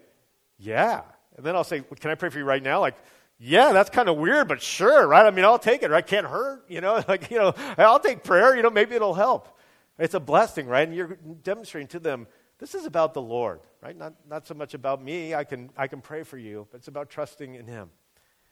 yeah. 0.60 1.02
And 1.36 1.46
then 1.46 1.56
I'll 1.56 1.64
say, 1.64 1.82
can 2.00 2.12
I 2.12 2.16
pray 2.16 2.30
for 2.30 2.38
you 2.38 2.46
right 2.46 2.62
now? 2.62 2.80
Like, 2.82 2.96
yeah, 3.40 3.72
that's 3.72 3.90
kind 3.90 4.10
of 4.10 4.18
weird, 4.18 4.48
but 4.48 4.62
sure, 4.62 5.08
right? 5.08 5.26
I 5.26 5.32
mean, 5.32 5.46
I'll 5.46 5.60
take 5.60 5.84
it, 5.84 5.90
right? 5.90 6.06
Can't 6.06 6.26
hurt, 6.26 6.66
you 6.68 6.82
know? 6.82 7.04
Like, 7.08 7.32
you 7.32 7.38
know, 7.38 7.54
I'll 7.78 8.00
take 8.00 8.24
prayer, 8.24 8.56
you 8.56 8.62
know, 8.62 8.70
maybe 8.70 8.96
it'll 8.96 9.14
help. 9.14 9.57
It's 9.98 10.14
a 10.14 10.20
blessing, 10.20 10.68
right? 10.68 10.88
And 10.88 10.96
you're 10.96 11.18
demonstrating 11.44 11.88
to 11.90 12.00
them, 12.00 12.28
this 12.60 12.76
is 12.76 12.86
about 12.86 13.14
the 13.14 13.22
Lord, 13.22 13.62
right? 13.82 13.96
Not, 13.96 14.14
not 14.28 14.48
so 14.48 14.54
much 14.54 14.74
about 14.74 15.04
me. 15.04 15.36
I 15.36 15.44
can, 15.44 15.70
I 15.78 15.88
can 15.88 16.02
pray 16.02 16.24
for 16.24 16.38
you, 16.38 16.68
but 16.72 16.78
it's 16.78 16.88
about 16.88 17.10
trusting 17.10 17.56
in 17.56 17.68
Him. 17.68 17.90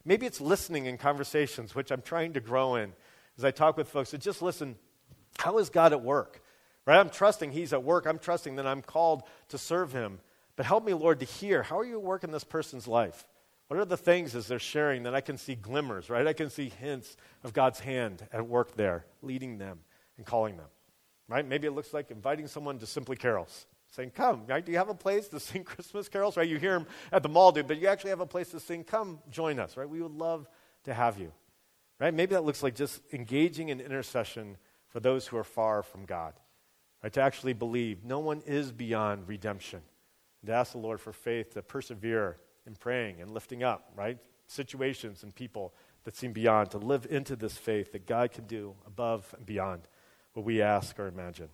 Maybe 0.03 0.25
it's 0.25 0.39
listening 0.39 0.85
in 0.85 0.97
conversations, 0.97 1.73
which 1.73 1.91
I'm 1.91 2.01
trying 2.01 2.33
to 2.33 2.39
grow 2.39 2.75
in 2.75 2.93
as 3.37 3.43
I 3.43 3.51
talk 3.51 3.77
with 3.77 3.87
folks. 3.87 4.09
So 4.09 4.17
just 4.17 4.41
listen, 4.41 4.75
how 5.39 5.57
is 5.57 5.69
God 5.69 5.91
at 5.91 6.01
work? 6.01 6.41
Right? 6.85 6.99
I'm 6.99 7.09
trusting 7.09 7.51
He's 7.51 7.73
at 7.73 7.83
work. 7.83 8.05
I'm 8.05 8.19
trusting 8.19 8.57
that 8.57 8.67
I'm 8.67 8.81
called 8.81 9.23
to 9.49 9.57
serve 9.57 9.91
Him. 9.91 10.19
But 10.55 10.65
help 10.65 10.85
me, 10.85 10.93
Lord, 10.93 11.19
to 11.19 11.25
hear 11.25 11.63
how 11.63 11.79
are 11.79 11.85
you 11.85 11.99
working 11.99 12.31
this 12.31 12.43
person's 12.43 12.87
life? 12.87 13.25
What 13.67 13.79
are 13.79 13.85
the 13.85 13.97
things 13.97 14.35
as 14.35 14.47
they're 14.47 14.59
sharing 14.59 15.03
that 15.03 15.15
I 15.15 15.21
can 15.21 15.37
see 15.37 15.55
glimmers, 15.55 16.09
right? 16.09 16.27
I 16.27 16.33
can 16.33 16.51
see 16.51 16.69
hints 16.69 17.17
of 17.43 17.53
God's 17.53 17.79
hand 17.79 18.27
at 18.31 18.47
work 18.47 18.75
there, 18.75 19.05
leading 19.23 19.57
them 19.57 19.79
and 20.17 20.25
calling 20.25 20.57
them, 20.57 20.67
right? 21.27 21.47
Maybe 21.47 21.67
it 21.67 21.71
looks 21.71 21.93
like 21.93 22.11
inviting 22.11 22.47
someone 22.47 22.79
to 22.79 22.85
Simply 22.85 23.15
Carols, 23.15 23.67
saying, 23.91 24.11
Come, 24.11 24.45
right? 24.47 24.65
Do 24.65 24.71
you 24.71 24.77
have 24.77 24.89
a 24.89 24.95
place 24.95 25.27
to 25.29 25.39
sing 25.39 25.63
Christmas 25.63 26.09
carols, 26.09 26.37
right? 26.37 26.47
You 26.47 26.57
hear 26.57 26.73
them 26.73 26.87
at 27.11 27.23
the 27.23 27.29
mall, 27.29 27.51
dude, 27.51 27.67
but 27.67 27.79
you 27.79 27.87
actually 27.87 28.11
have 28.11 28.19
a 28.19 28.25
place 28.25 28.49
to 28.49 28.59
sing. 28.59 28.83
Come, 28.83 29.19
join 29.29 29.59
us, 29.59 29.77
right? 29.77 29.89
We 29.89 30.01
would 30.01 30.15
love 30.15 30.47
to 30.83 30.93
have 30.93 31.19
you, 31.19 31.31
right? 31.99 32.13
Maybe 32.13 32.35
that 32.35 32.43
looks 32.43 32.63
like 32.63 32.75
just 32.75 33.01
engaging 33.11 33.69
in 33.69 33.79
intercession 33.79 34.57
for 34.89 34.99
those 34.99 35.27
who 35.27 35.37
are 35.37 35.43
far 35.43 35.83
from 35.83 36.05
God, 36.05 36.33
right? 37.03 37.11
To 37.13 37.21
actually 37.21 37.53
believe 37.53 38.03
no 38.03 38.19
one 38.19 38.41
is 38.45 38.71
beyond 38.71 39.27
redemption 39.27 39.81
to 40.45 40.53
ask 40.53 40.73
the 40.73 40.77
Lord 40.77 41.01
for 41.01 41.11
faith 41.11 41.53
to 41.53 41.61
persevere 41.61 42.37
in 42.65 42.75
praying 42.75 43.21
and 43.21 43.31
lifting 43.31 43.63
up, 43.63 43.91
right? 43.95 44.17
Situations 44.47 45.23
and 45.23 45.33
people 45.33 45.73
that 46.03 46.15
seem 46.15 46.33
beyond, 46.33 46.71
to 46.71 46.77
live 46.77 47.07
into 47.09 47.35
this 47.35 47.57
faith 47.57 47.91
that 47.91 48.05
God 48.05 48.31
can 48.31 48.45
do 48.45 48.75
above 48.85 49.33
and 49.35 49.45
beyond 49.45 49.87
what 50.35 50.45
we 50.45 50.61
ask 50.61 50.99
or 50.99 51.07
imagine. 51.07 51.49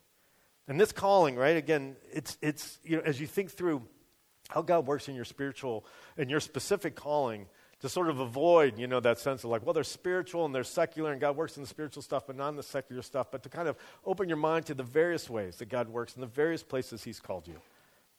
And 0.68 0.80
this 0.80 0.92
calling, 0.92 1.38
right, 1.38 1.56
again, 1.56 1.96
it's, 2.12 2.38
it's 2.42 2.80
you 2.84 2.98
know, 2.98 3.04
as 3.06 3.22
you 3.22 3.28
think 3.28 3.52
through 3.52 3.82
how 4.50 4.62
God 4.62 4.86
works 4.86 5.08
in 5.08 5.16
your 5.16 5.26
spiritual 5.26 5.86
and 6.18 6.30
your 6.30 6.42
specific 6.42 6.96
calling, 6.96 7.48
to 7.82 7.90
sort 7.90 8.10
of 8.10 8.20
avoid, 8.20 8.78
you 8.78 8.88
know, 8.88 9.00
that 9.00 9.18
sense 9.20 9.44
of 9.44 9.50
like, 9.50 9.66
well, 9.66 9.74
they're 9.74 9.84
spiritual 9.84 10.46
and 10.46 10.54
they're 10.54 10.64
secular, 10.64 11.12
and 11.12 11.20
God 11.20 11.36
works 11.36 11.58
in 11.58 11.64
the 11.64 11.68
spiritual 11.68 12.04
stuff, 12.04 12.28
but 12.28 12.36
not 12.36 12.50
in 12.50 12.56
the 12.56 12.64
secular 12.64 13.02
stuff, 13.02 13.32
but 13.32 13.44
to 13.44 13.50
kind 13.50 13.68
of 13.68 13.76
open 14.06 14.30
your 14.30 14.38
mind 14.38 14.68
to 14.68 14.76
the 14.76 14.84
various 14.84 15.30
ways 15.30 15.58
that 15.58 15.70
God 15.70 15.90
works 15.90 16.16
in 16.16 16.22
the 16.22 16.28
various 16.28 16.62
places 16.62 17.04
He's 17.04 17.20
called 17.20 17.48
you. 17.48 17.56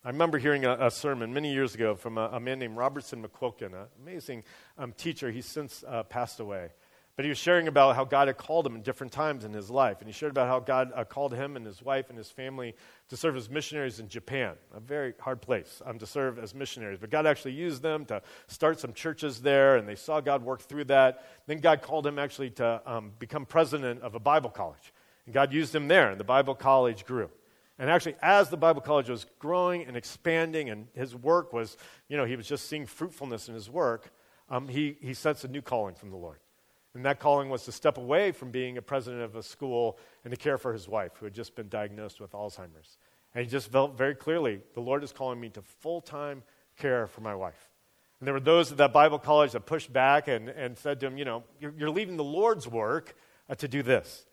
I 0.05 0.09
remember 0.09 0.39
hearing 0.39 0.65
a, 0.65 0.87
a, 0.87 0.91
sermon 0.91 1.33
many 1.33 1.53
years 1.53 1.77
ago 1.77 1.95
from 1.95 2.19
a, 2.19 2.31
a 2.33 2.41
man 2.41 2.59
named 2.59 2.77
Robertson 2.77 3.23
McQuilkin, 3.25 3.67
an 3.67 3.87
amazing 4.03 4.43
um, 4.77 4.93
teacher. 4.97 5.31
He's 5.31 5.47
since 5.47 5.85
uh, 5.87 6.03
passed 6.03 6.41
away. 6.41 6.71
But 7.15 7.27
he 7.27 7.29
was 7.29 7.37
sharing 7.37 7.69
about 7.69 7.95
how 7.95 8.05
God 8.05 8.29
had 8.29 8.39
called 8.39 8.67
him 8.67 8.75
in 8.75 8.81
different 8.81 9.13
times 9.13 9.45
in 9.45 9.53
his 9.53 9.69
life. 9.69 9.99
And 10.01 10.09
he 10.09 10.13
shared 10.13 10.31
about 10.31 10.49
how 10.49 10.61
God 10.61 10.93
uh, 10.95 11.05
called 11.05 11.35
him 11.35 11.57
and 11.57 11.67
his 11.67 11.83
wife 11.83 12.09
and 12.09 12.17
his 12.17 12.31
family 12.31 12.75
to 13.11 13.19
serve 13.19 13.37
as 13.37 13.51
missionaries 13.51 14.01
in 14.01 14.09
Japan, 14.09 14.55
a 14.75 14.81
very 14.81 15.13
hard 15.21 15.43
place 15.43 15.83
um, 15.85 15.99
to 15.99 16.07
serve 16.07 16.39
as 16.39 16.55
missionaries. 16.55 16.99
But 16.99 17.11
God 17.11 17.27
actually 17.27 17.53
used 17.53 17.83
them 17.83 18.07
to 18.07 18.23
start 18.47 18.81
some 18.81 18.95
churches 18.95 19.43
there, 19.43 19.77
and 19.77 19.87
they 19.87 19.95
saw 19.95 20.21
God 20.21 20.43
work 20.43 20.63
through 20.63 20.85
that. 20.85 21.27
Then 21.47 21.59
God 21.59 21.83
called 21.83 22.07
him 22.07 22.19
actually 22.19 22.49
to 22.51 22.81
um, 22.87 23.13
become 23.19 23.45
president 23.45 24.01
of 24.01 24.15
a 24.15 24.21
Bible 24.21 24.51
college. 24.51 24.95
And 25.27 25.35
God 25.35 25.53
used 25.53 25.75
him 25.75 25.89
there, 25.89 26.11
and 26.11 26.19
the 26.19 26.25
Bible 26.25 26.55
college 26.55 27.05
grew. 27.05 27.31
And 27.79 27.91
actually, 27.91 28.17
as 28.23 28.49
the 28.49 28.57
Bible 28.57 28.81
college 28.81 29.11
was 29.11 29.27
growing 29.39 29.85
and 29.85 29.99
expanding, 29.99 30.71
and 30.71 30.87
his 30.95 31.15
work 31.15 31.53
was, 31.53 31.77
you 32.09 32.17
know, 32.17 32.25
he 32.25 32.37
was 32.37 32.47
just 32.47 32.69
seeing 32.69 32.87
fruitfulness 32.87 33.49
in 33.49 33.55
his 33.55 33.69
work, 33.69 34.13
um, 34.49 34.69
he, 34.69 34.97
he 35.03 35.13
sensed 35.13 35.45
a 35.45 35.49
new 35.49 35.63
calling 35.63 35.95
from 35.95 36.11
the 36.11 36.17
Lord. 36.17 36.39
And 36.95 37.05
that 37.07 37.21
calling 37.21 37.49
was 37.49 37.65
to 37.65 37.73
step 37.73 37.97
away 37.97 38.33
from 38.33 38.51
being 38.51 38.77
a 38.77 38.83
president 38.83 39.23
of 39.23 39.35
a 39.35 39.43
school 39.43 39.99
and 40.25 40.31
to 40.31 40.37
care 40.37 40.59
for 40.59 40.73
his 40.73 40.87
wife, 40.87 41.13
who 41.19 41.25
had 41.27 41.35
just 41.35 41.55
been 41.55 41.69
diagnosed 41.69 42.21
with 42.21 42.33
Alzheimer's. 42.33 42.99
And 43.35 43.45
he 43.45 43.51
just 43.51 43.73
felt 43.73 43.97
very 43.97 44.15
clearly 44.15 44.61
the 44.75 44.81
Lord 44.81 45.03
is 45.03 45.13
calling 45.13 45.41
me 45.41 45.49
to 45.51 45.63
full 45.63 46.03
time 46.03 46.43
care 46.77 47.07
for 47.07 47.23
my 47.23 47.35
wife. 47.35 47.71
And 48.21 48.27
there 48.27 48.35
were 48.35 48.41
those 48.41 48.71
at 48.71 48.79
that 48.79 48.93
Bible 48.93 49.19
college 49.19 49.53
that 49.53 49.67
pushed 49.67 49.93
back 49.93 50.29
and, 50.29 50.49
and 50.49 50.77
said 50.77 51.01
to 51.01 51.07
him, 51.07 51.17
You 51.17 51.25
know, 51.25 51.45
you're, 51.61 51.73
you're 51.77 51.91
leaving 51.91 52.17
the 52.17 52.25
Lord's 52.25 52.69
work 52.69 53.17
uh, 53.49 53.55
to 53.57 53.67
do 53.67 53.83
this. 53.83 54.27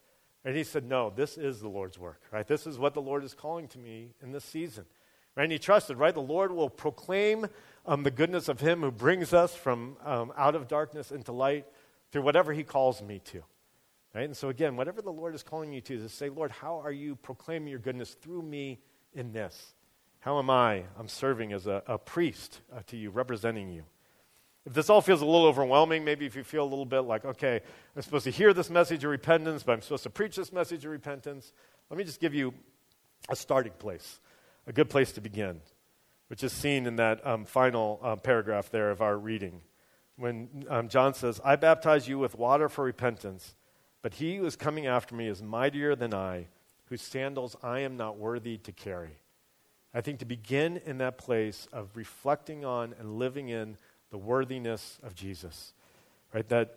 And 0.43 0.55
he 0.55 0.63
said, 0.63 0.85
No, 0.85 1.11
this 1.15 1.37
is 1.37 1.61
the 1.61 1.69
Lord's 1.69 1.97
work, 1.97 2.21
right? 2.31 2.45
This 2.45 2.67
is 2.67 2.77
what 2.77 2.93
the 2.93 3.01
Lord 3.01 3.23
is 3.23 3.33
calling 3.33 3.67
to 3.69 3.79
me 3.79 4.09
in 4.21 4.31
this 4.31 4.43
season. 4.43 4.85
Right? 5.35 5.43
And 5.43 5.51
he 5.51 5.59
trusted, 5.59 5.97
right? 5.97 6.13
The 6.13 6.21
Lord 6.21 6.51
will 6.51 6.69
proclaim 6.69 7.47
um, 7.85 8.03
the 8.03 8.11
goodness 8.11 8.49
of 8.49 8.59
him 8.59 8.81
who 8.81 8.91
brings 8.91 9.33
us 9.33 9.55
from 9.55 9.95
um, 10.03 10.33
out 10.37 10.53
of 10.53 10.67
darkness 10.67 11.11
into 11.11 11.31
light 11.31 11.65
through 12.11 12.21
whatever 12.23 12.53
he 12.53 12.63
calls 12.63 13.01
me 13.01 13.19
to. 13.25 13.43
Right? 14.13 14.25
And 14.25 14.35
so, 14.35 14.49
again, 14.49 14.75
whatever 14.75 15.01
the 15.01 15.11
Lord 15.11 15.35
is 15.35 15.43
calling 15.43 15.71
you 15.71 15.81
to, 15.81 15.97
to 15.97 16.09
say, 16.09 16.29
Lord, 16.29 16.51
how 16.51 16.79
are 16.79 16.91
you 16.91 17.15
proclaiming 17.15 17.67
your 17.67 17.79
goodness 17.79 18.15
through 18.15 18.41
me 18.41 18.79
in 19.13 19.31
this? 19.31 19.75
How 20.19 20.39
am 20.39 20.49
I? 20.49 20.83
I'm 20.97 21.07
serving 21.07 21.53
as 21.53 21.67
a, 21.67 21.83
a 21.87 21.97
priest 21.97 22.61
uh, 22.75 22.81
to 22.87 22.97
you, 22.97 23.11
representing 23.11 23.69
you. 23.69 23.83
If 24.65 24.73
this 24.73 24.89
all 24.89 25.01
feels 25.01 25.21
a 25.21 25.25
little 25.25 25.45
overwhelming, 25.45 26.03
maybe 26.03 26.25
if 26.25 26.35
you 26.35 26.43
feel 26.43 26.63
a 26.63 26.67
little 26.67 26.85
bit 26.85 27.01
like, 27.01 27.23
okay, 27.23 27.61
I'm 27.95 28.01
supposed 28.01 28.25
to 28.25 28.31
hear 28.31 28.53
this 28.53 28.69
message 28.69 29.03
of 29.03 29.11
repentance, 29.11 29.63
but 29.63 29.73
I'm 29.73 29.81
supposed 29.81 30.03
to 30.03 30.09
preach 30.09 30.35
this 30.35 30.51
message 30.51 30.83
of 30.85 30.91
repentance, 30.91 31.53
let 31.89 31.97
me 31.97 32.03
just 32.03 32.19
give 32.19 32.33
you 32.33 32.53
a 33.29 33.35
starting 33.35 33.71
place, 33.73 34.19
a 34.67 34.73
good 34.73 34.89
place 34.89 35.11
to 35.13 35.21
begin, 35.21 35.61
which 36.27 36.43
is 36.43 36.51
seen 36.51 36.85
in 36.85 36.97
that 36.97 37.25
um, 37.25 37.45
final 37.45 37.99
um, 38.03 38.19
paragraph 38.19 38.69
there 38.69 38.91
of 38.91 39.01
our 39.01 39.17
reading. 39.17 39.61
When 40.19 40.65
um, 40.69 40.89
John 40.89 41.13
says, 41.13 41.39
I 41.45 41.55
baptize 41.55 42.07
you 42.07 42.19
with 42.19 42.35
water 42.37 42.67
for 42.67 42.83
repentance, 42.83 43.55
but 44.01 44.15
he 44.15 44.35
who 44.35 44.45
is 44.45 44.57
coming 44.57 44.85
after 44.85 45.15
me 45.15 45.27
is 45.27 45.41
mightier 45.41 45.95
than 45.95 46.13
I, 46.13 46.47
whose 46.85 47.01
sandals 47.01 47.55
I 47.63 47.79
am 47.79 47.95
not 47.95 48.17
worthy 48.17 48.57
to 48.57 48.71
carry. 48.73 49.21
I 49.93 50.01
think 50.01 50.19
to 50.19 50.25
begin 50.25 50.81
in 50.85 50.97
that 50.97 51.17
place 51.17 51.67
of 51.71 51.95
reflecting 51.95 52.65
on 52.65 52.93
and 52.99 53.17
living 53.17 53.47
in 53.47 53.77
the 54.11 54.17
worthiness 54.17 54.99
of 55.03 55.15
Jesus, 55.15 55.73
right? 56.33 56.47
That 56.49 56.75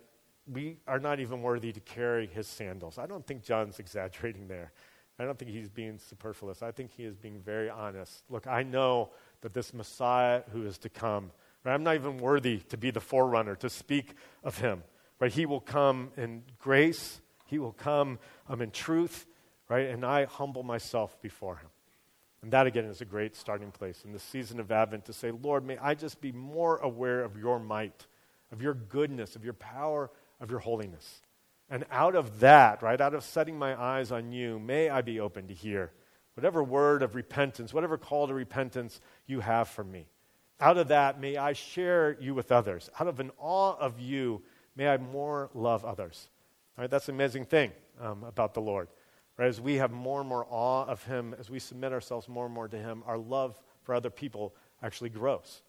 we 0.51 0.77
are 0.87 0.99
not 0.99 1.19
even 1.19 1.41
worthy 1.41 1.73
to 1.73 1.79
carry 1.81 2.27
his 2.27 2.47
sandals. 2.47 2.97
I 2.97 3.05
don't 3.05 3.25
think 3.25 3.43
John's 3.43 3.79
exaggerating 3.79 4.47
there. 4.47 4.71
I 5.19 5.25
don't 5.25 5.37
think 5.37 5.51
he's 5.51 5.69
being 5.69 5.99
superfluous. 5.99 6.63
I 6.63 6.71
think 6.71 6.91
he 6.91 7.03
is 7.03 7.15
being 7.15 7.39
very 7.39 7.69
honest. 7.69 8.23
Look, 8.29 8.47
I 8.47 8.63
know 8.63 9.11
that 9.41 9.53
this 9.53 9.73
Messiah 9.73 10.41
who 10.51 10.65
is 10.65 10.77
to 10.79 10.89
come, 10.89 11.31
right, 11.63 11.73
I'm 11.73 11.83
not 11.83 11.95
even 11.95 12.17
worthy 12.17 12.59
to 12.69 12.77
be 12.77 12.91
the 12.91 12.99
forerunner, 12.99 13.55
to 13.57 13.69
speak 13.69 14.13
of 14.43 14.57
him. 14.57 14.83
Right? 15.19 15.31
He 15.31 15.45
will 15.45 15.61
come 15.61 16.11
in 16.17 16.43
grace, 16.59 17.21
he 17.45 17.59
will 17.59 17.71
come 17.71 18.19
um, 18.49 18.61
in 18.61 18.71
truth, 18.71 19.25
right? 19.69 19.87
And 19.87 20.05
I 20.05 20.25
humble 20.25 20.63
myself 20.63 21.21
before 21.21 21.57
him. 21.57 21.69
And 22.41 22.51
that, 22.51 22.67
again, 22.67 22.85
is 22.85 22.99
a 22.99 23.05
great 23.05 23.35
starting 23.35 23.71
place 23.71 24.03
in 24.03 24.11
the 24.11 24.19
season 24.19 24.59
of 24.59 24.71
Advent 24.71 25.05
to 25.05 25.13
say, 25.13 25.31
Lord, 25.31 25.65
may 25.65 25.77
I 25.77 25.93
just 25.93 26.19
be 26.19 26.33
more 26.33 26.77
aware 26.77 27.21
of 27.21 27.37
your 27.37 27.57
might, 27.57 28.05
of 28.51 28.61
your 28.61 28.73
goodness, 28.73 29.37
of 29.37 29.45
your 29.45 29.53
power, 29.53 30.11
of 30.41 30.51
your 30.51 30.59
holiness. 30.59 31.21
And 31.69 31.85
out 31.89 32.15
of 32.15 32.41
that, 32.41 32.83
right, 32.83 32.99
out 32.99 33.13
of 33.13 33.23
setting 33.23 33.57
my 33.57 33.81
eyes 33.81 34.11
on 34.11 34.33
you, 34.33 34.59
may 34.59 34.89
I 34.89 35.01
be 35.01 35.21
open 35.21 35.47
to 35.47 35.53
hear 35.53 35.93
whatever 36.35 36.63
word 36.63 37.01
of 37.01 37.15
repentance, 37.15 37.73
whatever 37.73 37.97
call 37.97 38.27
to 38.27 38.33
repentance 38.33 38.99
you 39.25 39.39
have 39.39 39.69
for 39.69 39.83
me. 39.83 40.07
Out 40.59 40.77
of 40.77 40.89
that, 40.89 41.19
may 41.19 41.37
I 41.37 41.53
share 41.53 42.17
you 42.19 42.33
with 42.33 42.51
others. 42.51 42.89
Out 42.99 43.07
of 43.07 43.19
an 43.19 43.31
awe 43.37 43.75
of 43.77 43.99
you, 43.99 44.41
may 44.75 44.87
I 44.87 44.97
more 44.97 45.49
love 45.53 45.83
others. 45.83 46.29
All 46.77 46.83
right, 46.83 46.89
that's 46.89 47.09
an 47.09 47.15
amazing 47.15 47.45
thing 47.45 47.71
um, 47.99 48.23
about 48.23 48.53
the 48.53 48.61
Lord. 48.61 48.87
Right? 49.37 49.47
As 49.47 49.59
we 49.59 49.75
have 49.75 49.91
more 49.91 50.19
and 50.19 50.29
more 50.29 50.45
awe 50.49 50.85
of 50.85 51.03
Him, 51.03 51.35
as 51.39 51.49
we 51.49 51.59
submit 51.59 51.91
ourselves 51.91 52.27
more 52.27 52.45
and 52.45 52.53
more 52.53 52.67
to 52.67 52.77
Him, 52.77 53.03
our 53.05 53.17
love 53.17 53.59
for 53.83 53.95
other 53.95 54.09
people 54.09 54.55
actually 54.81 55.09
grows. 55.09 55.61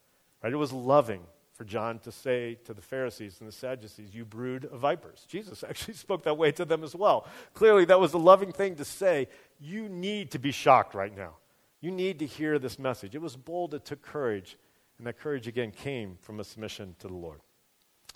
Right? 0.43 0.53
It 0.53 0.57
was 0.57 0.73
loving 0.73 1.23
for 1.55 1.65
John 1.65 2.01
to 2.01 2.13
say 2.13 2.59
to 2.65 2.75
the 2.75 2.83
Pharisees 2.83 3.37
and 3.39 3.49
the 3.49 3.53
Sadducees, 3.53 4.15
You 4.15 4.25
brood 4.25 4.65
of 4.67 4.81
vipers. 4.81 5.25
Jesus 5.29 5.65
actually 5.69 5.95
spoke 5.95 6.25
that 6.25 6.37
way 6.37 6.53
to 6.53 6.65
them 6.65 6.83
as 6.83 6.95
well. 6.95 7.27
Clearly, 7.55 7.85
that 7.87 8.01
was 8.01 8.13
a 8.13 8.19
loving 8.19 8.53
thing 8.53 8.77
to 8.77 8.85
say. 8.85 9.29
You 9.61 9.89
need 9.89 10.33
to 10.33 10.39
be 10.39 10.51
shocked 10.51 10.95
right 10.95 11.17
now. 11.17 11.37
You 11.81 11.91
need 11.91 12.19
to 12.21 12.27
hear 12.27 12.59
this 12.59 12.79
message. 12.79 13.15
It 13.15 13.23
was 13.23 13.37
bold, 13.37 13.75
it 13.75 13.85
took 13.85 14.03
courage, 14.03 14.57
and 14.99 15.07
that 15.07 15.19
courage 15.19 15.47
again 15.47 15.71
came 15.71 16.17
from 16.21 16.41
a 16.41 16.45
submission 16.45 16.95
to 17.01 17.09
the 17.09 17.15
Lord. 17.15 17.41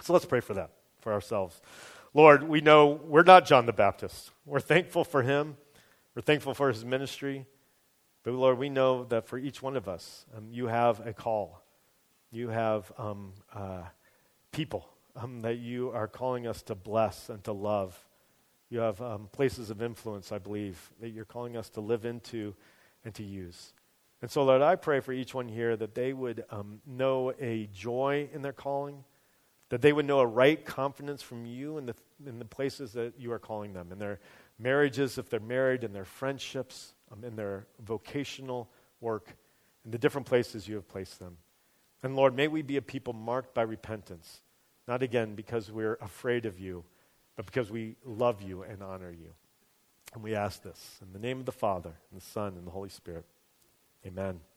So 0.03 0.12
let's 0.12 0.25
pray 0.25 0.41
for 0.41 0.55
that, 0.55 0.71
for 1.01 1.12
ourselves. 1.12 1.61
Lord, 2.14 2.43
we 2.43 2.61
know 2.61 3.01
we're 3.05 3.23
not 3.23 3.47
John 3.47 3.67
the 3.67 3.73
Baptist. 3.73 4.31
We're 4.47 4.61
thankful 4.61 5.05
for 5.05 5.23
him. 5.23 5.57
We're 6.14 6.23
thankful 6.23 6.55
for 6.55 6.69
his 6.69 6.85
ministry. 6.85 7.47
But 8.23 8.35
Lord, 8.35 8.59
we 8.59 8.69
know 8.69 9.05
that 9.05 9.27
for 9.27 9.38
each 9.38 9.62
one 9.62 9.77
of 9.77 9.88
us, 9.88 10.25
um, 10.37 10.49
you 10.51 10.67
have 10.67 11.07
a 11.07 11.12
call. 11.12 11.62
You 12.31 12.49
have 12.49 12.91
um, 12.99 13.33
uh, 13.55 13.83
people 14.53 14.88
um, 15.17 15.41
that 15.41 15.59
you 15.59 15.91
are 15.91 16.09
calling 16.09 16.47
us 16.47 16.62
to 16.62 16.75
bless 16.75 17.29
and 17.29 17.43
to 17.45 17.53
love. 17.53 17.99
You 18.71 18.81
have 18.81 19.01
um, 19.01 19.29
places 19.33 19.71
of 19.71 19.83
influence, 19.83 20.31
I 20.31 20.38
believe, 20.38 20.93
that 21.01 21.11
you're 21.11 21.25
calling 21.25 21.57
us 21.57 21.71
to 21.71 21.81
live 21.81 22.05
into 22.05 22.55
and 23.05 23.14
to 23.14 23.23
use. 23.23 23.73
And 24.20 24.31
so, 24.31 24.42
Lord, 24.44 24.62
I 24.62 24.76
pray 24.76 25.00
for 25.00 25.12
each 25.12 25.33
one 25.33 25.48
here 25.48 25.76
that 25.76 25.94
they 25.94 26.12
would 26.12 26.44
um, 26.50 26.81
know 26.87 27.33
a 27.40 27.68
joy 27.72 28.28
in 28.33 28.42
their 28.42 28.52
calling, 28.52 29.04
that 29.68 29.81
they 29.81 29.92
would 29.92 30.07
know 30.07 30.20
a 30.20 30.26
right 30.26 30.64
confidence 30.64 31.22
from 31.22 31.46
you 31.46 31.78
in 31.78 31.87
the, 31.87 31.94
in 32.26 32.38
the 32.38 32.44
places 32.44 32.92
that 32.92 33.14
you 33.18 33.31
are 33.33 33.38
calling 33.38 33.72
them, 33.72 33.92
in 33.92 33.98
their 33.98 34.18
marriages, 34.59 35.18
if 35.18 35.31
they're 35.31 35.38
married, 35.38 35.85
in 35.85 35.92
their 35.92 36.04
friendships, 36.04 36.94
um, 37.12 37.22
in 37.22 37.37
their 37.37 37.66
vocational 37.85 38.68
work, 39.00 39.37
in 39.85 39.92
the 39.92 39.98
different 39.98 40.26
places 40.26 40.66
you 40.66 40.74
have 40.74 40.88
placed 40.88 41.20
them. 41.20 41.37
And 42.02 42.16
Lord, 42.16 42.35
may 42.35 42.48
we 42.48 42.62
be 42.62 42.76
a 42.76 42.83
people 42.83 43.12
marked 43.12 43.54
by 43.54 43.62
repentance, 43.62 44.40
not 44.88 45.02
again 45.02 45.35
because 45.35 45.70
we're 45.70 45.98
afraid 46.00 46.44
of 46.44 46.59
you, 46.59 46.85
but 47.37 47.46
because 47.46 47.70
we 47.70 47.94
love 48.04 48.42
you 48.42 48.62
and 48.62 48.83
honor 48.83 49.12
you. 49.12 49.33
And 50.14 50.24
we 50.24 50.35
ask 50.35 50.62
this 50.62 50.98
in 51.02 51.12
the 51.12 51.18
name 51.18 51.38
of 51.38 51.46
the 51.46 51.52
Father, 51.52 51.92
and 52.11 52.20
the 52.20 52.24
Son, 52.24 52.54
and 52.57 52.66
the 52.66 52.70
Holy 52.72 52.88
Spirit. 52.88 53.24
Amen. 54.07 54.48